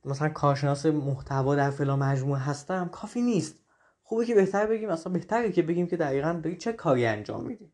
مثلا 0.05 0.29
کارشناس 0.29 0.87
محتوا 0.87 1.55
در 1.55 1.71
فلان 1.71 1.99
مجموعه 1.99 2.41
هستم 2.41 2.89
کافی 2.89 3.23
نیست. 3.23 3.57
خوبه 4.03 4.25
که 4.25 4.35
بهتر 4.35 4.67
بگیم 4.67 4.89
مثلا 4.89 5.13
بهتره 5.13 5.53
که 5.53 5.63
بگیم 5.63 5.87
که 5.87 5.97
دقیقا 5.97 6.41
داری 6.43 6.57
چه 6.57 6.73
کاری 6.73 7.07
انجام 7.07 7.45
میدی 7.45 7.73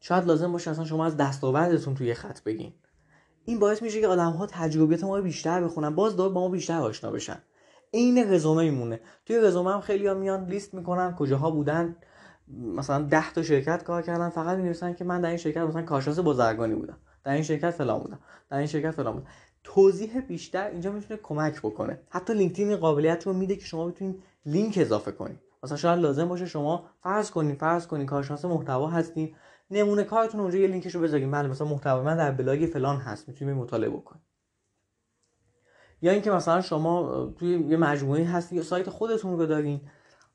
شاید 0.00 0.24
لازم 0.24 0.52
باشه 0.52 0.70
اصلا 0.70 0.84
شما 0.84 1.06
از 1.06 1.16
دستاوردتون 1.16 1.94
توی 1.94 2.14
خط 2.14 2.42
بگین. 2.42 2.72
این 3.44 3.58
باعث 3.58 3.82
میشه 3.82 4.00
که 4.00 4.08
آدم 4.08 4.30
ها 4.30 4.46
تجربیات 4.46 5.04
ما 5.04 5.16
رو 5.16 5.22
بیشتر 5.22 5.64
بخونن. 5.64 5.94
باز 5.94 6.16
دور 6.16 6.28
با 6.28 6.40
ما 6.40 6.48
بیشتر 6.48 6.78
آشنا 6.78 7.10
بشن. 7.10 7.42
عین 7.94 8.32
رزومه 8.32 8.62
میمونه 8.62 9.00
توی 9.26 9.38
رزومه 9.38 9.72
هم 9.72 9.80
خیلی 9.80 10.06
ها 10.06 10.14
میان 10.14 10.44
لیست 10.44 10.74
می‌کنن 10.74 11.14
کجاها 11.14 11.50
بودن. 11.50 11.96
مثلا 12.58 13.02
10 13.02 13.32
تا 13.32 13.42
شرکت 13.42 13.84
کار 13.84 14.02
کردن 14.02 14.28
فقط 14.28 14.56
می‌نویسن 14.56 14.94
که 14.94 15.04
من 15.04 15.20
در 15.20 15.28
این 15.28 15.38
شرکت 15.38 15.60
مثلا 15.60 15.82
کارشناس 15.82 16.18
بازرگانی 16.18 16.74
بودم 16.74 16.96
در 17.24 17.32
این 17.32 17.42
شرکت 17.42 17.70
فلان 17.70 18.00
بودم 18.00 18.18
در 18.50 18.56
این 18.56 18.66
شرکت 18.66 18.90
فلان 18.90 19.14
بودم. 19.14 19.26
توضیح 19.64 20.20
بیشتر 20.20 20.66
اینجا 20.70 20.92
می‌تونه 20.92 21.20
کمک 21.22 21.58
بکنه. 21.60 21.98
حتی 22.10 22.34
لینکدین 22.34 22.76
قابلیت 22.76 23.26
رو 23.26 23.32
میده 23.32 23.56
که 23.56 23.64
شما 23.64 23.86
بتونید 23.86 24.22
لینک 24.46 24.78
اضافه 24.80 25.12
کنید. 25.12 25.38
مثلا 25.62 25.76
شاید 25.76 25.98
لازم 25.98 26.28
باشه 26.28 26.46
شما 26.46 26.84
فرض 27.02 27.30
کنین 27.30 27.54
فرض 27.54 27.86
کنین 27.86 28.06
کارشناس 28.06 28.44
محتوا 28.44 28.88
هستین. 28.88 29.34
نمونه 29.70 30.04
کارتون 30.04 30.40
اونجا 30.40 30.58
یه 30.58 30.66
لینکش 30.66 30.94
رو 30.94 31.00
بذارین. 31.00 31.30
بله 31.30 31.48
مثلا 31.48 31.66
محتوا 31.66 32.02
من 32.02 32.16
در 32.16 32.30
بلاگ 32.30 32.66
فلان 32.66 32.96
هست. 32.96 33.28
می‌تونید 33.28 33.56
مطالعه 33.56 33.90
بکنید. 33.90 34.22
یا 36.02 36.12
اینکه 36.12 36.30
مثلا 36.30 36.60
شما 36.60 37.26
توی 37.38 37.58
یه 37.68 37.76
مجموعه 37.76 38.24
هستین 38.24 38.58
یا 38.58 38.64
سایت 38.64 38.90
خودتون 38.90 39.38
رو 39.38 39.46
دارین. 39.46 39.80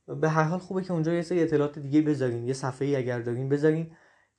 به 0.07 0.29
هر 0.29 0.43
حال 0.43 0.59
خوبه 0.59 0.81
که 0.81 0.93
اونجا 0.93 1.13
یه 1.13 1.21
سری 1.21 1.41
اطلاعات 1.41 1.79
دیگه 1.79 2.01
بذارین 2.01 2.47
یه 2.47 2.53
صفحه 2.53 2.87
ای 2.87 2.95
اگر 2.95 3.19
دارین 3.19 3.49
بذارین 3.49 3.91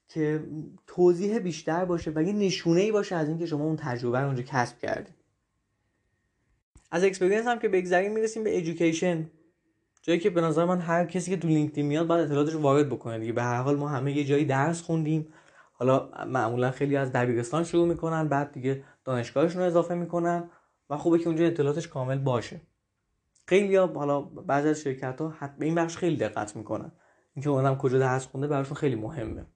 که 0.09 0.45
توضیح 0.87 1.39
بیشتر 1.39 1.85
باشه 1.85 2.13
و 2.15 2.23
یه 2.23 2.33
نشونه 2.33 2.81
ای 2.81 2.93
باشه 2.93 3.17
از 3.17 3.29
اینکه 3.29 3.47
شما 3.47 3.65
اون 3.65 3.77
تجربه 3.77 4.21
رو 4.21 4.27
اونجا 4.27 4.43
کسب 4.43 4.79
کردین. 4.79 5.15
از 6.91 7.05
experience 7.05 7.47
هم 7.47 7.59
که 7.59 7.69
بگذریم 7.69 8.13
می‌رسیم 8.13 8.45
به 8.45 8.51
education 8.51 9.31
جایی 10.03 10.21
که 10.21 10.31
به 10.31 10.41
نظر 10.41 10.65
من 10.65 10.79
هر 10.79 11.05
کسی 11.05 11.31
که 11.31 11.37
تو 11.37 11.49
لینکدین 11.49 11.87
میاد 11.87 12.07
باید 12.07 12.25
اطلاعاتش 12.25 12.53
رو 12.53 12.61
وارد 12.61 12.89
بکنه 12.89 13.19
دیگه. 13.19 13.33
به 13.33 13.43
هر 13.43 13.63
حال 13.63 13.77
ما 13.77 13.89
همه 13.89 14.13
یه 14.13 14.25
جایی 14.25 14.45
درس 14.45 14.83
خوندیم. 14.83 15.29
حالا 15.73 16.11
معمولا 16.27 16.71
خیلی 16.71 16.97
از 16.97 17.13
دبیرستان 17.13 17.65
شروع 17.65 17.89
می‌کنن 17.89 18.29
بعد 18.29 18.53
دیگه 18.53 18.85
دانشگاهشون 19.05 19.61
رو 19.61 19.67
اضافه 19.67 19.95
می‌کنن 19.95 20.51
و 20.91 20.97
خوبه 20.97 21.19
که 21.19 21.27
اونجا 21.27 21.45
اطلاعاتش 21.45 21.89
کامل 21.89 22.19
باشه. 22.19 22.61
خیلی 23.49 23.77
ها 23.77 23.87
حالا 23.87 24.21
بعضی 24.21 24.69
از 24.69 24.81
شرکت 24.81 25.21
ها 25.21 25.35
به 25.59 25.67
این 25.67 25.75
بخش 25.75 25.97
خیلی 25.97 26.17
دقت 26.17 26.57
می‌کنن. 26.57 26.93
اینکه 27.35 27.51
اونم 27.51 27.77
کجا 27.79 27.99
درس 27.99 28.27
خونده 28.27 28.47
براشون 28.47 28.77
خیلی 28.77 28.95
مهمه. 28.95 29.47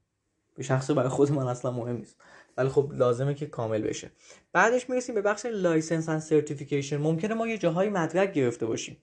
به 0.54 0.62
شخص 0.62 0.90
برای 0.90 1.08
خود 1.08 1.32
من 1.32 1.46
اصلا 1.46 1.70
مهم 1.70 1.96
نیست. 1.96 2.16
ولی 2.56 2.68
خب 2.68 2.92
لازمه 2.92 3.34
که 3.34 3.46
کامل 3.46 3.82
بشه. 3.82 4.10
بعدش 4.52 4.90
می‌رسیم 4.90 5.14
به 5.14 5.22
بخش 5.22 5.46
license 5.46 6.08
and 6.08 6.20
certification 6.20 6.96
ممکنه 6.96 7.34
ما 7.34 7.46
یه 7.46 7.58
جاهای 7.58 7.88
مدرک 7.88 8.32
گرفته 8.32 8.66
باشیم. 8.66 8.96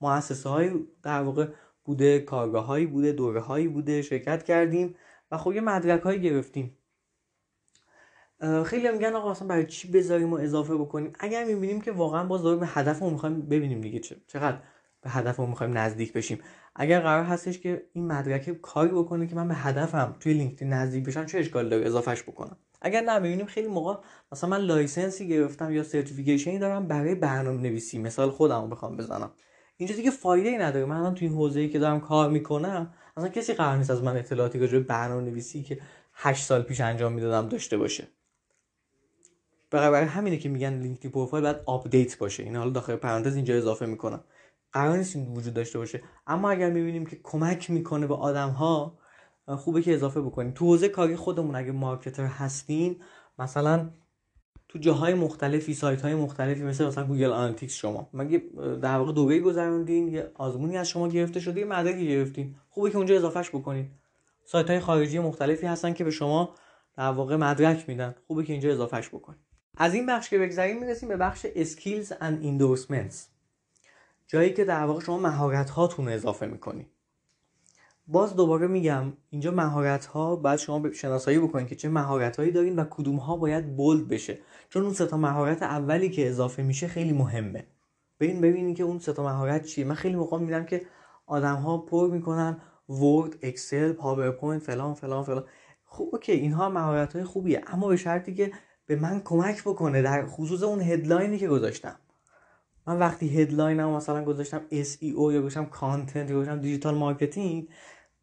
مؤسسه 0.00 0.48
های 0.48 0.70
در 1.02 1.22
واقع 1.22 1.46
بوده 1.84 2.18
کارگاه 2.18 2.64
هایی 2.64 2.86
بوده 2.86 3.12
دوره 3.12 3.40
هایی 3.40 3.68
بوده 3.68 4.02
شرکت 4.02 4.42
کردیم 4.42 4.94
و 5.30 5.38
خب 5.38 5.52
یه 5.52 5.60
مدرک 5.60 6.02
هایی 6.02 6.20
گرفتیم. 6.20 6.78
خیلی 8.66 8.90
میگن 8.90 9.14
آقا 9.14 9.30
اصلا 9.30 9.48
برای 9.48 9.66
چی 9.66 9.90
بذاریم 9.90 10.32
و 10.32 10.36
اضافه 10.36 10.74
بکنیم؟ 10.74 11.12
اگر 11.18 11.44
می‌بینیم 11.44 11.80
که 11.80 11.92
واقعا 11.92 12.24
باز 12.24 12.42
داریم 12.42 12.60
به 12.60 12.66
هدفمون 12.66 13.12
می‌خوایم 13.12 13.40
ببینیم 13.40 13.80
دیگه 13.80 14.00
چقدر 14.26 14.58
به 15.02 15.10
هدفمون 15.10 15.48
می‌خوایم 15.48 15.78
نزدیک 15.78 16.12
بشیم. 16.12 16.38
اگر 16.76 17.00
قرار 17.00 17.24
هستش 17.24 17.58
که 17.58 17.82
این 17.92 18.06
مدرک 18.06 18.60
کاری 18.60 18.90
بکنه 18.90 19.26
که 19.26 19.34
من 19.34 19.48
به 19.48 19.54
هدفم 19.54 20.16
توی 20.20 20.32
لینکدین 20.32 20.72
نزدیک 20.72 21.04
بشم 21.04 21.26
چه 21.26 21.38
اشکالی 21.38 21.68
داره؟ 21.68 21.86
اضافهش 21.86 22.22
بکنم. 22.22 22.56
اگر 22.82 23.00
نه 23.00 23.20
ببینیم 23.20 23.46
خیلی 23.46 23.68
موقع 23.68 23.94
مثلا 24.32 24.50
من 24.50 24.60
license 24.60 25.19
ی 25.19 25.28
گرفتم 25.28 25.72
یا 25.72 25.82
certification 25.82 26.53
ی 26.53 26.58
دارم 26.58 26.88
برای 26.88 27.14
برنامه 27.14 27.62
نویسی 27.62 27.98
مثال 27.98 28.30
خودم 28.30 28.70
بخوام 28.70 28.96
بزنم. 28.96 29.30
اینجا 29.76 29.94
دیگه 29.94 30.10
فایده 30.10 30.48
ای 30.48 30.58
نداره. 30.58 30.84
من 30.84 30.96
الان 30.96 31.14
توی 31.14 31.28
این 31.28 31.36
حوزه‌ای 31.36 31.68
که 31.68 31.78
دارم 31.78 32.00
کار 32.00 32.30
می‌کنم 32.30 32.94
اصلا 33.16 33.28
کسی 33.28 33.52
قرار 33.52 33.76
نیست 33.76 33.90
از 33.90 34.02
من 34.02 34.16
اطلاعاتی 34.16 34.58
به 34.58 34.80
برنامه 34.80 35.22
نویسی 35.22 35.62
که 35.62 35.78
8 36.14 36.44
سال 36.44 36.62
پیش 36.62 36.80
انجام 36.80 37.12
می‌دادم 37.12 37.48
داشته 37.48 37.76
باشه. 37.76 38.08
برای 39.80 40.06
همینه 40.06 40.36
که 40.36 40.48
میگن 40.48 40.74
لینکدین 40.74 41.10
پروفایل 41.10 41.44
باید 41.44 41.56
update 41.66 42.18
باشه. 42.18 42.42
این 42.42 42.56
حالا 42.56 42.70
داخل 42.70 42.96
پرانتز 42.96 43.36
اینجا 43.36 43.54
اضافه 43.54 43.86
می‌کنم 43.86 44.24
قرار 44.72 44.96
نیست 44.96 45.16
وجود 45.16 45.54
داشته 45.54 45.78
باشه. 45.78 46.02
اما 46.26 46.50
اگر 46.50 46.70
می‌بینیم 46.70 47.06
که 47.06 47.20
کمک 47.22 47.70
می‌کنه 47.70 48.06
به 48.06 48.14
آدم 48.14 48.50
ها 48.50 48.98
خوبه 49.46 49.82
که 49.82 49.94
اضافه 49.94 50.20
بکنیم. 50.20 50.52
تو 50.52 50.64
حوزه 50.64 50.88
کاری 50.88 51.16
خودمون 51.16 51.56
اگه 51.56 51.72
marketer 51.72 52.24
هستین 52.24 53.02
مثلا 53.38 53.90
تو 54.68 54.78
جاهای 54.78 55.14
مختلفی 55.14 55.74
سایت 55.74 56.02
های 56.02 56.14
مختلفی 56.14 56.62
مثل 56.62 56.86
مثلا 56.86 57.06
گوگل 57.06 57.32
آنالیتیکس 57.32 57.74
شما. 57.74 58.10
یه 58.12 58.42
در 58.82 58.96
واقع 58.96 59.12
دوره 59.12 59.40
گذروندین؟ 59.40 60.08
یه 60.08 60.30
آزمونی 60.34 60.76
از 60.76 60.88
شما 60.88 61.08
گرفته 61.08 61.40
شده 61.40 61.60
یه 61.60 61.66
مدرکی 61.66 62.08
گرفتین. 62.08 62.56
خوبه 62.68 62.90
که 62.90 62.96
اونجا 62.96 63.14
اضافهش 63.14 63.48
بکنید 63.50 63.90
سایت 64.44 64.70
های 64.70 64.80
خارجی 64.80 65.18
مختلفی 65.18 65.66
هستن 65.66 65.92
که 65.92 66.04
به 66.04 66.10
شما 66.10 66.54
در 66.96 67.10
واقع 67.10 67.36
مدرک 67.36 67.88
میدن. 67.88 68.14
خوبه 68.26 68.44
که 68.44 68.52
اینجا 68.52 68.70
اضافهش 68.70 69.08
بکنید 69.08 69.40
از 69.76 69.94
این 69.94 70.06
بخش 70.06 70.30
که 70.30 70.38
بگذریم 70.38 70.78
می‌رسیم 70.80 71.08
به 71.08 71.16
بخش 71.16 71.46
skills 71.46 72.08
and 72.08 72.44
endorsements. 72.44 73.16
جایی 74.26 74.52
که 74.52 74.64
در 74.64 74.84
واقع 74.84 75.00
شما 75.00 75.18
مهارت 75.18 75.70
هاتون 75.70 76.08
اضافه 76.08 76.46
می‌کنید 76.46 76.86
باز 78.06 78.36
دوباره 78.36 78.66
میگم 78.66 79.12
اینجا 79.30 79.50
مهارت 79.50 80.06
ها 80.06 80.36
باید 80.36 80.58
شما 80.58 80.92
شناسایی 80.92 81.38
بکنید 81.38 81.68
که 81.68 81.76
چه 81.76 81.88
مهارت 81.88 82.36
هایی 82.36 82.50
دارین 82.50 82.78
و 82.78 82.84
کدوم 82.90 83.16
ها 83.16 83.36
باید 83.36 83.76
بولد 83.76 84.08
بشه. 84.08 84.38
چون 84.68 84.82
اون 84.82 84.92
سه 84.92 85.06
تا 85.06 85.16
مهارت 85.16 85.62
اولی 85.62 86.10
که 86.10 86.28
اضافه 86.28 86.62
میشه 86.62 86.88
خیلی 86.88 87.12
مهمه. 87.12 87.66
ببین 88.20 88.40
ببینید 88.40 88.76
که 88.76 88.82
اون 88.82 88.98
سه 88.98 89.12
تا 89.12 89.22
مهارت 89.22 89.64
چیه. 89.64 89.84
من 89.84 89.94
خیلی 89.94 90.16
موقع 90.16 90.38
میدم 90.38 90.64
که 90.64 90.86
آدم 91.26 91.56
ها 91.56 91.78
پر 91.78 92.10
می‌کنن 92.10 92.60
ورد 92.88 93.36
اکسل 93.42 93.92
پاورپوینت 93.92 94.62
فلان 94.62 94.94
فلان 94.94 95.24
فلان. 95.24 95.44
خب 95.84 96.08
okay 96.12 96.32
اینها 96.32 96.68
مهارت 96.68 97.12
های 97.12 97.24
خوبیه. 97.24 97.62
اما 97.66 97.88
به 97.88 97.96
شرطی 97.96 98.34
که 98.34 98.52
به 98.86 98.96
من 98.96 99.20
کمک 99.24 99.62
بکنه 99.62 100.02
در 100.02 100.26
خصوص 100.26 100.62
اون 100.62 100.80
headline 100.80 101.32
ی 101.32 101.38
که 101.38 101.48
گذاشتم. 101.48 101.96
من 102.86 102.98
وقتی 102.98 103.28
headline 103.28 103.83
م 103.83 103.90
مثلا 103.90 104.24
گذاشتم 104.24 104.60
SEO 104.72 105.02
یا 105.02 105.40
گذاشتم 105.40 105.64
content 105.64 106.30
یا 106.30 106.36
گذاشتم 106.36 106.60
digital 106.60 106.94
marketing 106.94 107.68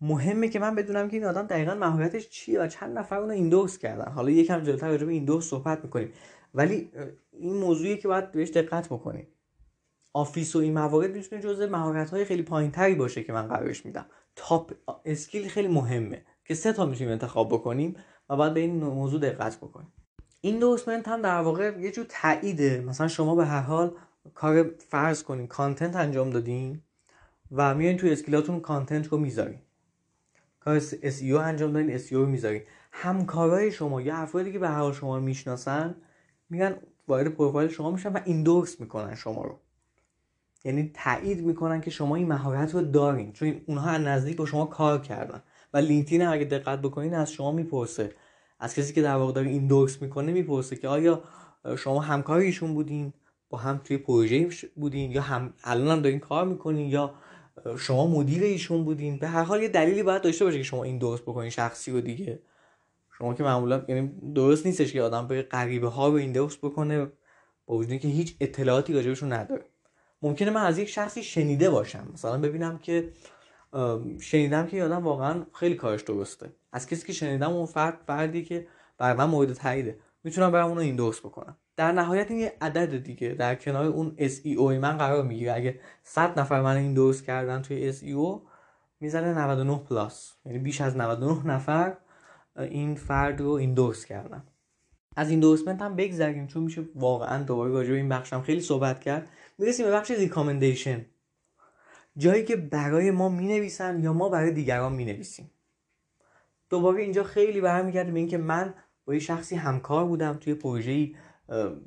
مهمه 0.02 0.50
که 0.50 0.60
من 0.60 0.76
بدونم 0.76 1.10
که 1.10 1.18
این 1.18 1.26
آدم 1.26 1.48
دقیقا 1.48 1.76
مهارتش 1.76 2.30
چیه 2.30 2.62
و 2.62 2.68
چند 2.68 2.98
نفر 2.98 3.20
اونو 3.20 3.34
endorse 3.34 3.78
کردن. 3.78 4.12
حالا 4.12 4.30
یکم 4.30 4.64
جلوتر 4.64 4.90
راجع 4.90 5.06
به 5.06 5.12
endorse 5.12 5.46
صحبت 5.46 5.84
می‌کنیم. 5.84 6.12
ولی 6.54 6.92
این 7.32 7.58
موضوعی 7.58 7.98
که 7.98 8.08
باید 8.08 8.32
بهش 8.32 8.50
دقت 8.50 8.86
بکنیم. 8.88 9.28
آفیس 10.14 10.56
و 10.56 10.60
این 10.60 10.74
موارد 10.74 11.16
می‌تونه 11.16 11.42
جزء 11.42 11.68
مهارت 11.68 12.10
های 12.10 12.26
خیلی 12.26 12.44
پایین 12.44 12.72
تری 12.72 12.96
باشه 12.96 13.24
که 13.24 13.34
من 13.34 13.48
قرارش 13.48 13.86
میدم. 13.86 14.06
top 14.36 14.74
skill 15.06 15.48
خیلی 15.48 15.68
مهمه 15.68 16.26
که 16.46 16.54
سه 16.54 16.74
تا 16.74 16.86
می‌تونیم 16.86 17.12
انتخاب 17.12 17.50
بکنیم 17.50 17.96
و 18.30 18.38
بعد 18.38 18.54
به 18.54 18.60
این 18.60 18.84
موضوع 18.84 19.20
دقت 19.20 19.58
بکنیم. 19.58 19.94
endorsement 20.42 21.08
هم 21.08 21.22
در 21.22 21.42
واقع 21.42 21.80
یه 21.80 21.92
جور 21.92 22.06
تاییده. 22.10 22.82
مثلا 22.82 23.08
شما 23.08 23.36
به 23.36 23.46
هر 23.46 23.62
حال 23.62 23.92
کار 24.34 24.72
فرض 24.90 25.24
کنین 25.24 25.48
content 25.48 25.96
انجام 25.96 26.30
دادین 26.30 26.82
و 27.52 27.76
میایین 27.76 27.98
توی 27.98 28.12
skill 28.12 28.42
اتون 28.42 28.60
content 28.60 29.08
رو 29.08 29.18
می‌ذارین. 29.18 29.60
کار 30.60 30.80
SEO 30.80 31.34
انجام 31.34 31.74
دادین 31.74 31.98
SEO 31.98 32.12
رو 32.12 32.26
می‌ذارین. 32.26 32.62
همکارای 32.92 33.72
شما 33.72 34.02
یا 34.02 34.16
افرادی 34.16 34.52
که 34.52 34.60
به 34.60 34.70
هر 34.70 34.80
حال 34.80 34.94
شما 34.94 35.18
رو 35.18 35.24
می‌شناسن 35.24 35.96
میگن 36.50 36.76
وارد 37.08 37.28
پروفایل 37.28 37.70
شما 37.70 37.92
میشن 37.92 38.14
و 38.14 38.20
ایندورس 38.26 38.80
می‌کنن 38.80 39.16
شما 39.16 39.44
رو. 39.44 39.60
یعنی 40.64 40.92
تایید 40.94 41.46
می‌کنن 41.46 41.82
که 41.82 41.92
شما 41.92 42.16
این 42.16 42.28
مهارت 42.28 42.74
رو 42.74 42.82
دارین. 42.82 43.34
چون 43.34 43.62
اونها 43.66 43.90
از 43.90 44.02
نزدیک 44.02 44.38
با 44.38 44.46
شما 44.46 44.66
کار 44.66 45.02
کردن. 45.02 45.42
و 45.74 45.78
لینکدین 45.78 46.26
اگه 46.26 46.46
دقت 46.46 46.82
بکنین 46.82 47.14
از 47.14 47.32
شما 47.32 47.52
می‌پرسه 47.52 48.16
از 48.62 48.76
کسی 48.76 48.94
که 48.94 49.02
در 49.02 49.16
واقع 49.16 49.34
داره 49.34 49.50
ایندورس 49.50 50.02
می‌کنه 50.02 50.32
می‌پرسه 50.32 50.76
که 50.76 50.88
آیا 50.88 51.24
شما 51.78 52.00
همکار 52.00 52.40
ایشون 52.40 52.74
بودین؟ 52.74 53.14
با 53.50 53.58
هم 53.58 53.82
توی 53.84 53.98
پروژه 53.98 54.50
بودین؟ 54.76 55.12
یا 55.12 55.22
هم 55.22 55.54
الان 55.64 55.98
هم 55.98 56.02
دارین 56.02 56.20
کار 56.20 56.46
می‌کنین؟ 56.46 56.90
یا 56.90 57.14
شما 57.78 58.08
مدیر 58.08 58.44
ایشون 58.44 58.84
بودین؟ 58.84 59.20
به 59.20 59.28
هر 59.28 59.44
حال 59.44 59.62
یه 59.62 59.68
دلیلی 59.68 60.04
باید 60.04 60.22
داشته 60.22 60.46
باشه 60.46 60.58
که 60.58 60.64
شما 60.64 60.84
این 60.84 60.98
درست 60.98 61.24
بکنین 61.24 61.50
شخصی 61.50 61.92
رو 61.92 62.02
دیگه. 62.02 62.40
شما 63.18 63.34
که 63.34 63.44
معمولا 63.44 63.86
یعنی 63.88 64.12
درست 64.36 64.66
نیستش 64.66 64.94
که 64.94 65.02
آدم 65.02 65.28
به 65.28 65.42
غریبه 65.42 65.88
ها 65.88 66.08
رو 66.08 66.14
این 66.14 66.32
درست 66.32 66.58
بکنه 66.62 67.08
با 67.66 67.76
وجودی 67.76 68.00
که 68.00 68.08
هیچ 68.08 68.36
اطلاعاتی 68.40 68.94
راجبشون 68.94 69.34
نداره. 69.34 69.66
ممکنه 70.22 70.50
من 70.50 70.64
از 70.64 70.78
یک 70.78 70.90
شخصی 70.90 71.24
شنیده 71.24 71.70
باشم. 71.70 72.08
مثلا 72.14 72.38
ببینم 72.38 72.78
که 72.78 73.10
شنیدم 74.20 74.68
که 74.68 74.84
آدم 74.84 75.04
واقعا 75.04 75.46
خیلی 75.54 75.76
کارش 75.76 76.02
درسته. 76.02 76.54
از 76.72 76.88
کسی 76.88 77.08
که 77.08 77.14
شنیدم 77.14 77.52
اون 77.52 77.66
فرد 77.66 77.98
فردی 78.08 78.44
که 78.44 78.68
برای 78.98 79.18
من 79.18 79.26
مورد 79.26 79.54
تاییده. 79.54 80.00
می‌تونم 80.24 80.52
برام 80.52 80.70
اونو 80.70 80.82
این 80.82 80.96
درست 80.96 81.20
بکنم. 81.20 81.58
در 81.76 81.92
نهایت 81.92 82.32
این 82.32 82.40
یه 82.40 82.54
عدد 82.62 83.04
دیگه. 83.04 83.30
در 83.30 83.56
کنار 83.56 83.86
اون 83.86 84.16
SEO 84.20 84.62
من 84.62 84.98
قرار 84.98 85.24
می‌گیره. 85.24 85.54
اگه 85.54 85.80
100 86.04 86.40
نفر 86.40 86.62
من 86.62 86.78
این 86.78 86.94
دوست 86.94 87.26
کردن 87.26 87.62
توی 87.62 87.94
SEO 87.94 88.42
می‌زنه 89.00 89.40
99 89.40 89.78
پلاس. 89.78 90.34
یعنی 90.46 90.60
بیش 90.60 90.82
از 90.82 90.98
99 90.98 91.48
نفر 91.48 91.98
این 92.58 92.96
فرد 92.96 93.42
رو 93.42 93.50
این 93.52 93.74
دوست 93.74 94.08
کردن. 94.08 94.44
از 95.16 95.30
این 95.30 95.40
دوستمنت 95.40 95.82
هم 95.82 95.96
بگذریم 95.96 96.48
چون 96.48 96.64
میشه 96.64 96.84
واقعا 96.96 97.44
دوباره 97.44 97.72
راجع 97.72 97.90
به 97.90 97.98
این 97.98 98.10
بخشم 98.10 98.42
خیلی 98.42 98.62
صحبت 98.62 99.00
کرد. 99.00 99.30
می‌رسیم 99.58 99.86
به 99.86 99.92
بخش 99.92 100.12
ریکامندیشن 100.12 101.06
جایی 102.18 102.46
که 102.46 102.56
برای 102.56 103.12
ما 103.12 103.30
می 103.30 103.48
نویسن 103.48 104.04
یا 104.04 104.14
ما 104.14 104.30
برای 104.30 104.52
دیگران 104.52 104.94
می 104.94 105.06
نویسیم 105.06 105.52
دوباره 106.70 107.02
اینجا 107.02 107.24
خیلی 107.24 107.62
برمیگرده 107.62 108.12
به 108.12 108.20
اینکه 108.20 108.38
من 108.38 108.74
با 109.06 109.14
یه 109.14 109.20
شخصی 109.20 109.56
همکار 109.56 110.06
بودم 110.06 110.34
توی 110.34 110.54
پروژه‌ای 110.54 111.16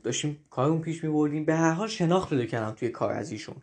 داشتیم 0.03 0.45
کارمون 0.51 0.81
پیش 0.81 1.05
میبردیم 1.05 1.45
به 1.45 1.55
هر 1.55 1.71
حال 1.71 1.89
شناخت 1.89 2.31
پیدا 2.31 2.47
کردم 2.47 2.75
توی 2.75 2.89
کار 2.89 3.13
از 3.13 3.33
ایشون. 3.33 3.57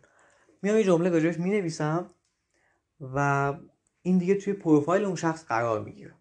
میام 0.62 0.76
یه 0.76 0.84
جمله 0.84 1.10
راجبش 1.10 1.38
می‌نویسم 1.38 2.10
و 3.00 3.54
این 4.02 4.18
دیگه 4.18 4.34
توی 4.34 4.52
پروفایل 4.52 5.04
اون 5.04 5.16
شخص 5.16 5.44
قرار 5.44 5.80
می‌گیره. 5.80 6.14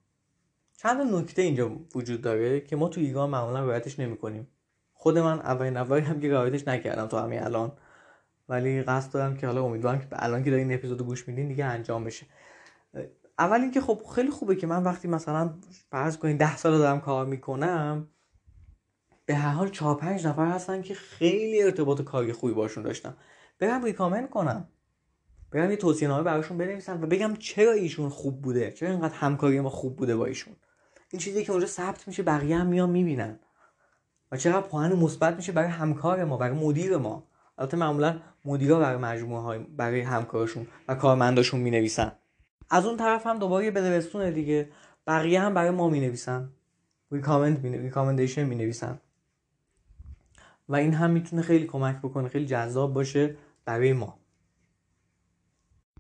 چند 0.78 1.14
نکته 1.16 1.42
اینجا 1.42 1.72
وجود 1.96 2.22
داره 2.22 2.62
که 2.62 2.76
ما 2.76 2.88
توی 2.88 3.06
ایران 3.06 3.30
معمولا 3.30 3.66
رعایتش 3.66 4.00
نمی‌کنیم. 4.00 4.48
خود 4.94 5.18
من 5.18 5.40
اولین 5.40 5.78
نفری 5.78 6.02
هم 6.02 6.20
که 6.20 6.32
رعایتش 6.32 6.68
نکردم 6.68 7.08
تا 7.08 7.24
همین 7.24 7.44
الان. 7.44 7.72
ولی 8.52 8.82
قصد 8.82 9.12
دارم 9.12 9.38
که 9.38 9.48
حالا 9.48 9.64
امیدوارم 9.64 10.00
که 10.00 10.08
الان 10.12 10.44
که 10.44 10.50
دارین 10.50 10.68
این 10.68 10.78
اپیزودو 10.78 11.04
گوش 11.04 11.28
میدین 11.28 11.48
دیگه 11.48 11.66
انجام 11.66 12.04
بشه. 12.04 12.26
اول 13.40 13.62
اینکه 13.62 13.82
خب 13.82 14.02
خیلی 14.16 14.30
خوبه 14.30 14.56
که 14.56 14.68
من 14.68 14.84
وقتی 14.84 15.08
مثلا 15.08 15.54
فرض 15.92 16.18
کنین 16.18 16.38
ده 16.38 16.58
سال 16.58 16.78
دارم 16.78 17.02
کار 17.02 17.26
می‌کنم 17.26 18.08
به 19.26 19.36
هر 19.36 19.52
حال 19.52 19.70
چهار 19.70 19.96
پنج 19.96 20.28
نفر 20.28 20.46
هستن 20.46 20.82
که 20.82 20.94
خیلی 20.94 21.64
ارتباط 21.64 22.02
کاری 22.02 22.34
خوبی 22.34 22.54
باشون 22.54 22.84
داشتم. 22.84 23.14
برم 23.60 23.84
ریکامند 23.84 24.30
کنم. 24.30 24.68
برم 25.52 25.72
یه 25.72 25.78
توصیه 25.78 26.08
نامه 26.08 26.24
براشون 26.24 26.58
بنویسم 26.58 27.04
و 27.04 27.06
بگم 27.06 27.36
چرا 27.36 27.72
ایشون 27.72 28.10
خوب 28.10 28.42
بوده؟ 28.42 28.72
چرا 28.72 28.90
اینقدر 28.90 29.14
همکاری 29.14 29.60
ما 29.60 29.70
خوب 29.70 29.96
بوده 29.96 30.16
با 30.16 30.26
ایشون؟ 30.26 30.56
این 31.12 31.20
چیزی 31.20 31.44
که 31.44 31.52
اونجا 31.52 31.68
ثبت 31.68 32.08
میشه 32.08 32.24
بقیه 32.24 32.58
هم 32.58 32.68
میان 32.68 32.90
می‌بینن. 32.90 33.40
و 34.32 34.38
چقدر 34.38 34.68
پوان 34.68 34.96
مثبت 34.96 35.36
میشه 35.36 35.52
برای 35.52 35.70
همکار 35.70 36.24
ما 36.24 36.38
برای 36.38 36.58
مدیر 36.58 36.98
ما؟ 36.98 37.31
البته 37.58 37.78
معمولا 37.78 38.20
مدیرا 38.46 38.80
برای 38.80 38.98
مجموعه 38.98 39.42
های 39.42 39.60
برای 39.60 40.02
همکارشون 40.02 40.68
و 40.88 40.96
کارمنداشون 40.96 41.60
می‌نویسن. 41.60 42.12
از 42.70 42.86
اون 42.86 42.98
طرف 42.98 43.28
هم 43.28 43.40
دوباره 43.40 43.66
یه 43.66 43.72
بدبستونه 43.72 44.32
دیگه. 44.32 44.70
بقیه 45.08 45.42
هم 45.42 45.54
برای 45.54 45.70
ما 45.70 45.90
می‌نویسن. 45.90 46.50
ریکامند 47.12 47.64
می 47.64 47.78
ریکامندیشن 47.78 48.44
می 48.44 48.74
و 50.70 50.76
این 50.76 50.94
هم 50.94 51.10
می‌تونه 51.10 51.42
خیلی 51.42 51.66
کمک 51.68 51.98
بکنه 51.98 52.30
خیلی 52.30 52.46
جذاب 52.46 52.94
باشه 52.94 53.36
برای 53.66 53.94
ما. 53.94 54.20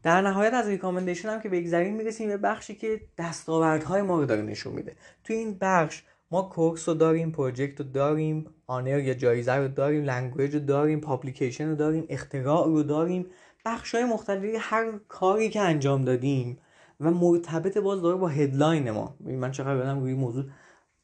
در 0.04 0.22
نهایت 0.22 0.54
از 0.54 0.68
recommendation 0.68 1.30
هم 1.30 1.42
که 1.42 1.50
بگذریم 1.50 1.96
می‌رسیم 1.96 2.30
به 2.30 2.38
بخشی 2.38 2.76
که 2.76 3.02
دستاوردهای 3.18 4.02
ما 4.02 4.20
رو 4.20 4.26
داره 4.26 4.42
نشون 4.42 4.74
میده. 4.74 4.96
تو 5.24 5.34
این 5.34 5.58
بخش 5.62 6.04
ما 6.32 6.42
course 6.42 6.90
رو 6.90 6.96
داریم 6.96 7.32
project 7.32 7.80
رو 7.80 7.86
داریم 7.86 8.46
honor 8.68 9.00
یا 9.00 9.14
جایزه 9.14 9.54
رو 9.54 9.68
داریم 9.68 10.04
language 10.04 10.54
رو 10.54 10.60
داریم 10.60 11.00
publication 11.00 11.70
رو 11.70 11.76
داریم 11.76 12.06
اختراع 12.10 12.66
رو 12.66 12.84
داریم. 12.84 13.26
بخش 13.66 13.96
های 13.96 14.06
مختلفی 14.06 14.56
هر 14.60 15.00
کاری 15.08 15.50
که 15.50 15.62
انجام 15.62 16.06
دادیم 16.06 16.58
و 17.00 17.12
مرتبط 17.12 17.78
باز 17.78 18.02
داره 18.02 18.18
با 18.18 18.28
headline 18.28 18.92
ما. 18.92 19.16
من 19.20 19.52
چقدر 19.52 19.78
دارم 19.78 20.00
روی 20.00 20.14
موضوع 20.14 20.46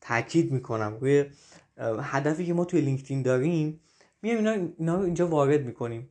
تاکید 0.01 0.51
می‌کنم. 0.51 0.97
روی 1.01 1.25
هدفی 2.01 2.45
که 2.45 2.53
ما 2.53 2.65
توی 2.65 2.81
لینکدین 2.81 3.21
داریم 3.21 3.79
میایم 4.21 4.37
اینا, 4.37 4.51
اینا 4.77 4.95
رو 4.95 5.01
اینجا 5.01 5.27
وارد 5.27 5.65
می‌کنیم. 5.65 6.09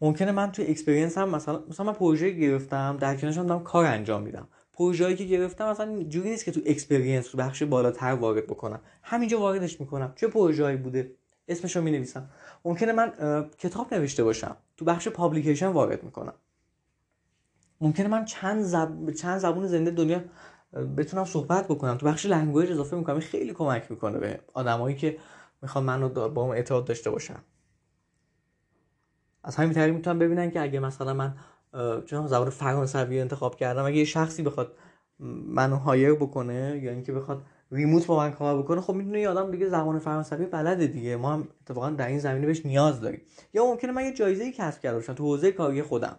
ممکنه 0.00 0.32
من 0.32 0.52
توی 0.52 0.66
experience 0.66 1.18
هم 1.18 1.28
مثلا 1.28 1.64
مثلا 1.68 1.86
من 1.86 1.92
پروژه 1.92 2.30
گرفتم 2.30 2.96
در 3.00 3.16
کنارش 3.16 3.38
هم 3.38 3.46
دارم 3.46 3.62
کار 3.62 3.86
انجام 3.86 4.22
میدم. 4.22 4.48
پروژه‌ای 4.80 5.16
که 5.16 5.24
گرفتم 5.24 5.70
مثلا 5.70 6.02
جوری 6.02 6.30
نیست 6.30 6.44
که 6.44 6.52
تو 6.52 6.60
experience 6.66 7.34
رو 7.34 7.38
بخش 7.38 7.62
بالاتر 7.62 8.12
وارد 8.12 8.46
بکنم. 8.46 8.80
همینجا 9.02 9.40
واردش 9.40 9.80
می‌کنم. 9.80 10.12
چه 10.16 10.28
پروژه‌ای 10.28 10.76
بوده؟ 10.76 11.14
اسمش 11.48 11.76
رو 11.76 11.82
می‌نویسم. 11.82 12.30
ممکنه 12.64 12.92
من 12.92 13.12
کتاب 13.58 13.94
نوشته 13.94 14.24
باشم. 14.24 14.56
تو 14.76 14.84
بخش 14.84 15.08
publication 15.08 15.66
وارد 15.66 16.02
می‌کنم. 16.02 16.34
ممکنه 17.80 18.08
من 18.08 18.24
چند, 18.24 18.62
زب... 18.62 19.10
چند 19.10 19.38
زبون 19.38 19.66
زنده 19.66 19.90
دنیا 19.90 20.20
بتونم 20.96 21.24
صحبت 21.24 21.68
بکنم. 21.68 21.96
تو 21.96 22.06
بخش 22.06 22.26
language 22.26 22.70
اضافه 22.70 22.96
می‌کنم. 22.96 23.20
خیلی 23.20 23.52
کمک 23.52 23.90
می‌کنه 23.90 24.18
به 24.18 24.40
آدمایی 24.54 24.96
که 24.96 25.18
می‌خوان 25.62 25.84
منو 25.84 26.28
با 26.28 26.54
هم 26.54 26.80
داشته 26.80 27.10
باشن. 27.10 27.38
از 29.44 29.56
همین 29.56 29.72
طریق 29.72 29.94
می‌تونم 29.94 30.18
ببینن 30.18 30.50
که 30.50 30.60
اگه 30.60 30.80
مثلا 30.80 31.14
من 31.14 31.34
چون 32.06 32.26
زبان 32.26 32.50
فرانسوی 32.50 33.20
انتخاب 33.20 33.56
کردم. 33.56 33.84
اگه 33.84 33.96
یه 33.96 34.04
شخصی 34.04 34.42
بخواد 34.42 34.76
منو 35.46 35.76
hire 35.76 36.14
بکنه 36.14 36.80
یا 36.82 36.90
اینکه 36.90 37.12
بخواد 37.12 37.42
remote 37.72 38.06
با 38.06 38.16
من 38.16 38.30
کار 38.30 38.62
بکنه 38.62 38.80
خب 38.80 38.94
می‌دونه 38.94 39.20
یه 39.20 39.28
آدم 39.28 39.50
دیگه 39.50 39.68
زبان 39.68 39.98
فرانسوی 39.98 40.46
بلده 40.46 40.86
دیگه. 40.86 41.16
ما 41.16 41.32
هم 41.32 41.48
اتفاقا 41.62 41.90
در 41.90 42.06
این 42.06 42.18
زمینه 42.18 42.46
بهش 42.46 42.66
نیاز 42.66 43.00
داریم. 43.00 43.22
یا 43.54 43.64
ممکنه 43.64 43.92
من 43.92 44.04
یه 44.04 44.12
جایزه 44.12 44.44
ای 44.44 44.52
کسب 44.52 44.80
کرده 44.80 44.96
باشم 44.96 45.14
تو 45.14 45.24
حوزه 45.24 45.52
کاری 45.52 45.82
خودم. 45.82 46.18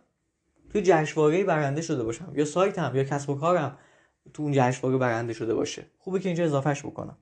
تو 0.74 0.80
جشنواره 0.84 1.44
برنده 1.44 1.82
شده 1.82 2.04
باشم. 2.04 2.32
یا 2.36 2.46
سایتم 2.46 2.92
یا 2.96 3.04
کسب 3.04 3.30
و 3.30 3.36
کارم 3.36 3.78
تو 4.34 4.44
اون 4.44 4.52
جشنواره 4.52 4.98
برنده 4.98 5.34
شده 5.34 5.54
باشه. 5.54 5.86
خوبه 5.98 6.20
که 6.20 6.30
اینجا 6.30 6.44
اضافهش 6.44 6.86
بکنم. 6.86 7.18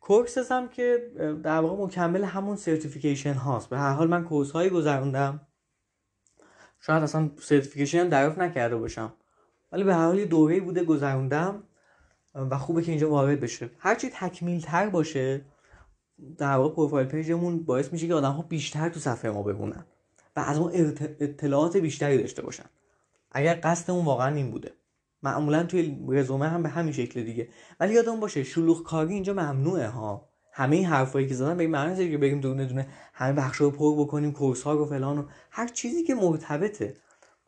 courses 0.00 0.48
هم 0.48 0.68
که 0.68 1.12
در 1.42 1.60
واقع 1.60 1.84
مکمل 1.84 2.24
همون 2.24 2.56
certification 2.56 3.34
هاست. 3.34 3.68
به 3.68 3.78
هر 3.78 3.92
حال 3.92 4.08
من 4.08 4.24
course 4.24 4.50
هایی 4.50 4.70
گذروندم. 4.70 5.40
شاید 6.80 7.02
اصلا 7.02 7.30
certification 7.40 7.98
هم 7.98 8.08
دریافت 8.08 8.38
نکرده 8.38 8.76
باشم. 8.76 9.12
ولی 9.72 9.84
به 9.84 9.94
هر 9.94 10.04
حال 10.06 10.24
دوره 10.24 10.60
بوده 10.60 10.84
گذروندم 10.84 11.62
و 12.34 12.58
خوبه 12.58 12.82
که 12.82 12.92
اینجا 12.92 13.10
وارد 13.10 13.40
بشه. 13.40 13.70
هرچی 13.78 14.10
تکمیل 14.10 14.60
تر 14.60 14.88
باشه 14.88 15.44
در 16.38 16.56
واقع 16.56 16.74
profile 16.74 17.06
page 17.06 17.39
مون 17.39 17.64
باعث 17.64 17.92
میشه 17.92 18.06
که 18.06 18.14
آدم 18.14 18.32
ها 18.32 18.42
بیشتر 18.42 18.88
تو 18.88 19.00
صفحه 19.00 19.30
ما 19.30 19.42
بمونن 19.42 19.84
و 20.36 20.40
از 20.40 20.58
ما 20.58 20.70
اطلاعات 21.20 21.76
بیشتری 21.76 22.18
داشته 22.18 22.42
باشن. 22.42 22.64
اگر 23.32 23.60
قصدمون 23.62 24.04
واقعا 24.04 24.34
این 24.34 24.50
بوده. 24.50 24.72
معمولا 25.22 25.64
توی 25.64 25.98
رزومه 26.08 26.48
هم 26.48 26.62
به 26.62 26.68
همین 26.68 26.92
شکل 26.92 27.22
دیگه. 27.22 27.48
ولی 27.80 27.94
یادمون 27.94 28.20
باشه 28.20 28.44
شلوغ 28.44 28.82
کاری 28.82 29.14
اینجا 29.14 29.32
ممنوعه 29.32 29.88
ها. 29.88 30.28
همه 30.58 30.76
این 30.76 30.86
حرفایی 30.86 31.26
که 31.26 31.34
زدن 31.34 31.56
به 31.56 31.62
این 31.62 31.70
معنی 31.70 32.10
که 32.10 32.18
بگیم 32.18 32.40
دونه 32.40 32.64
دونه 32.64 32.86
همه 33.12 33.32
بخشا 33.32 33.64
رو 33.64 33.70
پر 33.70 34.04
بکنیم 34.04 34.32
کورس 34.32 34.62
ها 34.62 34.72
رو 34.72 34.86
فلان 34.86 35.18
و 35.18 35.24
هر 35.50 35.68
چیزی 35.68 36.04
که 36.04 36.14
مرتبطه. 36.14 36.96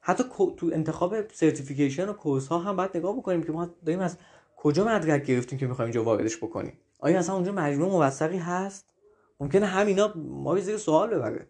حتی 0.00 0.24
تو 0.56 0.70
انتخاب 0.72 1.32
سرتیفیکیشن 1.32 2.08
و 2.08 2.12
کورس 2.12 2.48
ها 2.48 2.58
هم 2.58 2.76
باید 2.76 2.90
نگاه 2.96 3.16
بکنیم 3.16 3.42
که 3.42 3.52
ما 3.52 3.66
داریم 3.86 4.00
از 4.00 4.16
کجا 4.56 4.84
مدرک 4.84 5.24
گرفتیم 5.24 5.58
که 5.58 5.66
می‌خوایم 5.66 5.86
اینجا 5.86 6.04
واردش 6.04 6.36
بکنیم. 6.36 6.72
آیا 6.98 7.18
اصلا 7.18 7.34
اونجا 7.34 7.52
مجموعه 7.52 7.90
موثقی 7.90 8.38
هست؟ 8.38 8.94
ممکنه 9.40 9.66
همینا 9.66 10.12
ما 10.16 10.54
رو 10.54 10.60
زیر 10.60 10.76
سوال 10.76 11.14
ببره. 11.14 11.48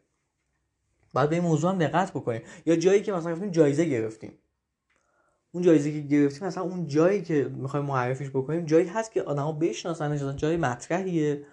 بعد 1.14 1.28
به 1.28 1.34
این 1.34 1.44
موضوع 1.44 1.70
هم 1.70 1.78
دقت 1.78 2.10
بکنیم. 2.10 2.42
یا 2.66 2.76
جایی 2.76 3.02
که 3.02 3.12
مثلا 3.12 3.32
گفتیم 3.32 3.50
جایزه 3.50 3.84
گرفتیم. 3.84 4.32
اون 5.52 5.62
جایزه 5.62 5.92
که 5.92 6.00
گرفتیم 6.00 6.46
مثلا 6.46 6.64
اون 6.64 6.86
جایی 6.86 7.22
که 7.22 7.50
می‌خوایم 7.56 7.86
معرفیش 7.86 8.30
بکنیم 8.30 8.64
جایی 8.64 8.86
هست 8.86 9.12
که 9.12 9.22
آدما 9.22 9.52
بشناسنش 9.52 10.36
جای 10.36 10.56
مطرحیه. 10.56 11.46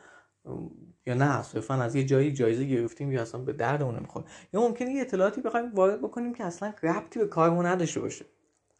یا 1.05 1.13
نه 1.13 1.43
صرفا 1.43 1.73
از 1.73 1.95
یه 1.95 2.03
جایی 2.03 2.33
جایزه 2.33 2.65
گرفتیم 2.65 3.12
یا 3.12 3.21
اصلا 3.21 3.41
به 3.41 3.53
دردمون 3.53 3.95
نمی‌خوره. 3.95 4.25
یا 4.53 4.62
ممکنه 4.62 4.91
یه 4.91 5.01
اطلاعاتی 5.01 5.41
بخوایم 5.41 5.73
وارد 5.73 6.01
بکنیم 6.01 6.33
که 6.33 6.43
اصلا 6.43 6.73
ربطی 6.83 7.19
به 7.19 7.27
کارمون 7.27 7.65
نداشته 7.65 7.99
باشه. 7.99 8.25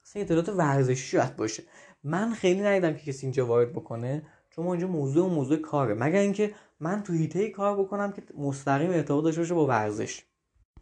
اصلا 0.04 0.22
اطلاعات 0.22 0.50
ورزشی 0.50 1.08
شاید 1.08 1.36
باشه. 1.36 1.64
من 2.04 2.34
خیلی 2.34 2.62
ندیدم 2.62 2.94
که 2.94 3.12
کسی 3.12 3.26
اینجا 3.26 3.46
وارد 3.46 3.74
بکنه 3.74 4.24
چون 4.50 4.66
ما 4.66 4.74
اینجا 4.74 4.88
موضوع 4.88 5.26
و 5.26 5.30
موضوع 5.30 5.58
کاره. 5.58 5.94
مگر 5.94 6.20
اینکه 6.20 6.54
من 6.80 7.04
تو 7.04 7.14
حیطه 7.14 7.50
کار 7.50 7.78
بکنم 7.80 8.12
که 8.12 8.22
مستقیم 8.38 8.92
ارتباط 8.92 9.24
داشته 9.24 9.42
باشه 9.42 9.54
با 9.54 9.68
ورزش. 9.68 10.24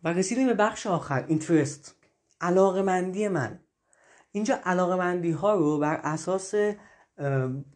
و 0.03 0.13
رسیدیم 0.13 0.47
به 0.47 0.53
بخش 0.53 0.87
آخر 0.87 1.25
interest. 1.27 1.95
علاقه 2.41 2.81
مندی 2.81 3.27
من. 3.27 3.59
اینجا 4.35 4.59
علاقه 4.63 4.95
مندی 4.95 5.31
ها 5.31 5.55
رو 5.55 5.79
بر 5.79 5.99
اساس 6.03 6.53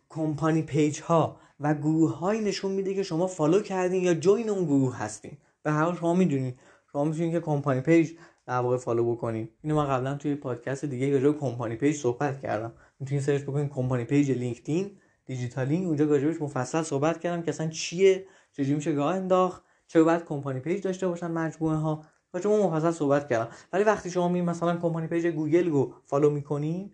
company 0.09 0.61
page 0.61 1.01
ها 1.01 1.39
و 1.59 1.73
گروه 1.73 2.17
های 2.17 2.41
نشون 2.41 2.71
میده 2.71 2.93
که 2.93 3.03
شما 3.03 3.27
follow 3.27 3.61
کردین 3.61 4.03
یا 4.03 4.13
join 4.13 4.49
اون 4.49 4.65
گروه 4.65 4.97
هستین. 4.97 5.37
به 5.63 5.71
هر 5.71 5.83
حال 5.83 5.95
شما 5.95 6.13
می‌دونین. 6.13 6.53
شما 6.91 7.03
می‌تونین 7.03 7.31
که 7.31 7.39
company 7.39 7.81
page 7.81 8.11
در 8.47 8.59
واقع 8.59 8.77
follow 8.77 9.15
بکنین. 9.15 9.49
اینو 9.63 9.75
من 9.75 9.87
قبلا 9.87 10.15
توی 10.15 10.35
پادکست 10.35 10.85
دیگه 10.85 11.13
راجع 11.13 11.25
به 11.25 11.39
company 11.39 11.75
page 11.75 11.95
صحبت 11.95 12.41
کردم. 12.41 12.73
می‌تونین 12.99 13.21
search 13.21 13.41
بکنین 13.41 13.69
company 13.69 14.03
page 14.05 14.31
لینکدین 14.31 14.91
دیجیتالینگ 15.25 15.87
اونجا 15.87 16.05
راجعش 16.05 16.41
مفصل 16.41 16.81
صحبت 16.81 17.19
کردم 17.19 17.41
که 17.41 17.49
اصلا 17.49 17.67
چیه 17.67 18.25
چجوری 18.53 18.75
میشه 18.75 18.91
راه 18.91 19.15
انداخت 19.15 19.63
چرا 19.87 20.03
باید 20.03 20.25
company 20.25 20.59
page 20.59 20.83
داشته 20.83 21.07
باشن 21.07 21.31
مجموعه 21.31 21.75
ها 21.75 22.05
با 22.33 22.41
شما 22.41 22.69
مفصل 22.69 22.91
صحبت 22.91 23.29
کردم. 23.29 23.51
ولی 23.73 23.83
وقتی 23.83 24.11
شما 24.11 24.27
می 24.27 24.41
مثلا 24.41 24.77
company 24.77 25.07
page 25.07 25.27
گوگل 25.27 25.69
رو 25.69 25.93
follow 26.05 26.29
می‌کنی 26.29 26.91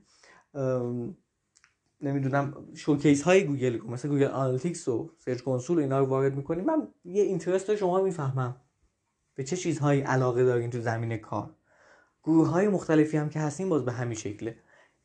نمی‌دونم 2.02 2.68
showcase 2.74 3.22
های 3.22 3.44
گوگل 3.44 3.80
رو 3.80 3.92
مثل 3.92 4.10
گوگل 4.10 4.28
آنالیتیکس 4.28 4.88
و 4.88 5.12
سرچ 5.18 5.42
کنسول 5.42 5.80
اینا 5.80 6.00
رو 6.00 6.06
وارد 6.06 6.36
می‌کنی 6.36 6.62
من 6.62 6.88
یه 7.06 7.24
interest 7.24 7.76
شما 7.76 8.02
می‌فهمم. 8.02 8.56
به 9.36 9.44
چه 9.44 9.58
چیزهایی 9.58 10.02
علاقه 10.02 10.44
دارین 10.46 10.70
تو 10.70 10.82
زمینه 10.82 11.18
کار؟ 11.18 11.56
گروه 12.24 12.48
های 12.48 12.68
مختلفی 12.68 13.18
هم 13.18 13.30
که 13.30 13.40
هستین 13.40 13.70
باز 13.70 13.86
به 13.86 13.92
همین 13.92 14.18
شکله. 14.18 14.58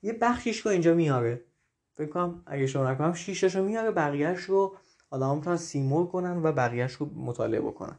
یه 0.02 0.12
بخشیش 0.12 0.60
رو 0.60 0.70
اینجا 0.70 0.94
میاره. 0.94 1.44
فکر 1.94 2.10
کنم 2.10 2.42
اگه 2.46 2.66
اشتباه 2.66 2.90
نکنم 2.90 3.12
شیشش 3.12 3.56
رو 3.56 3.64
میاره 3.64 3.90
بقیهش 3.90 4.40
رو 4.40 4.76
آدم 5.10 5.34
می‌تونن 5.34 5.56
see 5.56 5.78
more 5.78 6.06
کنن 6.06 6.42
و 6.42 6.52
بقیهش 6.52 6.92
رو 6.92 7.06
مطالعه 7.06 7.60
بکنن. 7.60 7.98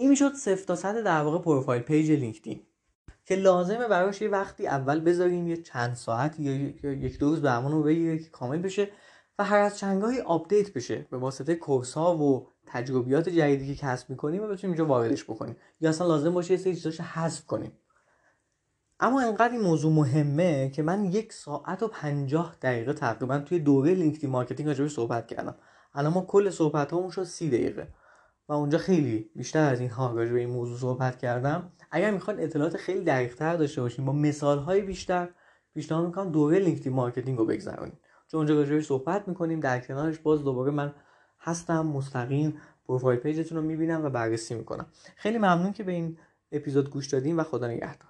این 0.00 0.10
می‌شد 0.10 0.34
صفر 0.34 0.64
تا 0.64 0.76
صد 0.76 1.02
در 1.02 1.22
واقع 1.22 1.38
profile 1.38 1.82
page 1.82 2.10
لینکدین. 2.10 2.62
که 3.24 3.36
لازمه 3.36 3.88
براش 3.88 4.22
یه 4.22 4.28
وقتی 4.28 4.66
اول 4.66 5.00
بذاریم 5.00 5.48
یه 5.48 5.56
چند 5.56 5.94
ساعت 5.94 6.40
یا 6.40 6.52
یک 6.92 7.18
دو 7.18 7.28
روز 7.28 7.42
برمون 7.42 7.72
رو 7.72 7.82
بگیره 7.82 8.18
که 8.18 8.30
کامل 8.30 8.58
بشه 8.58 8.88
و 9.38 9.44
هر 9.44 9.58
از 9.58 9.78
چندگاهی 9.78 10.20
update 10.20 10.72
بشه 10.72 11.06
به 11.10 11.18
واسطه 11.18 11.54
course 11.54 11.94
ها 11.94 12.16
و 12.16 12.48
تجربیات 12.66 13.28
جدیدی 13.28 13.74
که 13.74 13.86
کسب 13.86 14.10
می‌کنیم 14.10 14.42
و 14.42 14.46
بتونیم 14.46 14.76
اینجا 14.76 14.86
واردش 14.86 15.24
بکنیم. 15.24 15.56
یا 15.80 15.90
اصلا 15.90 16.06
لازم 16.06 16.34
باشه 16.34 16.50
یه 16.50 16.58
سری 16.60 16.74
چیزاش 16.74 17.00
حذف 17.00 17.46
کنیم. 17.46 17.72
اما 19.00 19.20
انقدر 19.20 19.52
این 19.52 19.60
موضوع 19.60 19.92
مهمه 19.92 20.70
که 20.70 20.82
من 20.82 21.04
یک 21.04 21.32
ساعت 21.32 21.82
و 21.82 21.88
پنجاه 21.88 22.56
دقیقه 22.62 22.92
تقریبا 22.92 23.38
توی 23.38 23.58
دوره 23.58 23.94
LinkedIn 23.94 24.30
marketing 24.30 24.68
راجبش 24.68 24.94
صحبت 24.94 25.26
کردم. 25.26 25.54
الان 25.94 26.12
ما 26.12 26.20
کل 26.20 26.50
صحبت 26.50 26.92
هامون 26.92 27.10
شد 27.10 27.24
سی 27.24 27.50
دقیقه. 27.50 27.88
و 28.50 28.52
اونجا 28.52 28.78
خیلی 28.78 29.30
بیشتر 29.36 29.72
از 29.72 29.80
این 29.80 29.90
ها 29.90 30.12
راجع 30.12 30.32
به 30.32 30.38
این 30.38 30.50
موضوع 30.50 30.78
صحبت 30.78 31.18
کردم. 31.18 31.72
اگر 31.90 32.10
می‌خوایم 32.10 32.40
اطلاعات 32.40 32.76
خیلی 32.76 33.04
دقیقتر 33.04 33.56
داشته 33.56 33.82
باشیم 33.82 34.04
با 34.04 34.12
مثال 34.12 34.58
های 34.58 34.80
بیشتر 34.80 35.28
پیشنهاد 35.74 36.06
می‌کنم 36.06 36.32
دوره 36.32 36.58
LinkedIn 36.58 36.92
marketing 36.92 37.38
رو 37.38 37.46
بگذرونیم 37.46 37.98
چون 38.28 38.38
اونجا 38.38 38.54
راجبش 38.54 38.86
صحبت 38.86 39.28
می‌کنیم 39.28 39.60
در 39.60 39.80
کنارش 39.80 40.18
باز 40.18 40.44
دوباره 40.44 40.70
من 40.70 40.94
هستم 41.40 41.86
مستقیم 41.86 42.60
profile 42.86 43.18
page 43.20 43.42
تون 43.42 43.58
رو 43.58 43.64
می‌بینم 43.64 44.04
و 44.04 44.10
بررسی 44.10 44.54
می‌کنم. 44.54 44.86
خیلی 45.16 45.38
ممنون 45.38 45.72
که 45.72 45.82
به 45.82 45.92
این 45.92 46.18
اپیزود 46.52 46.90
گوش 46.90 47.08
دادیم 47.08 47.38
و 47.38 47.42
خدا 47.42 47.66
نگهدار. 47.68 48.09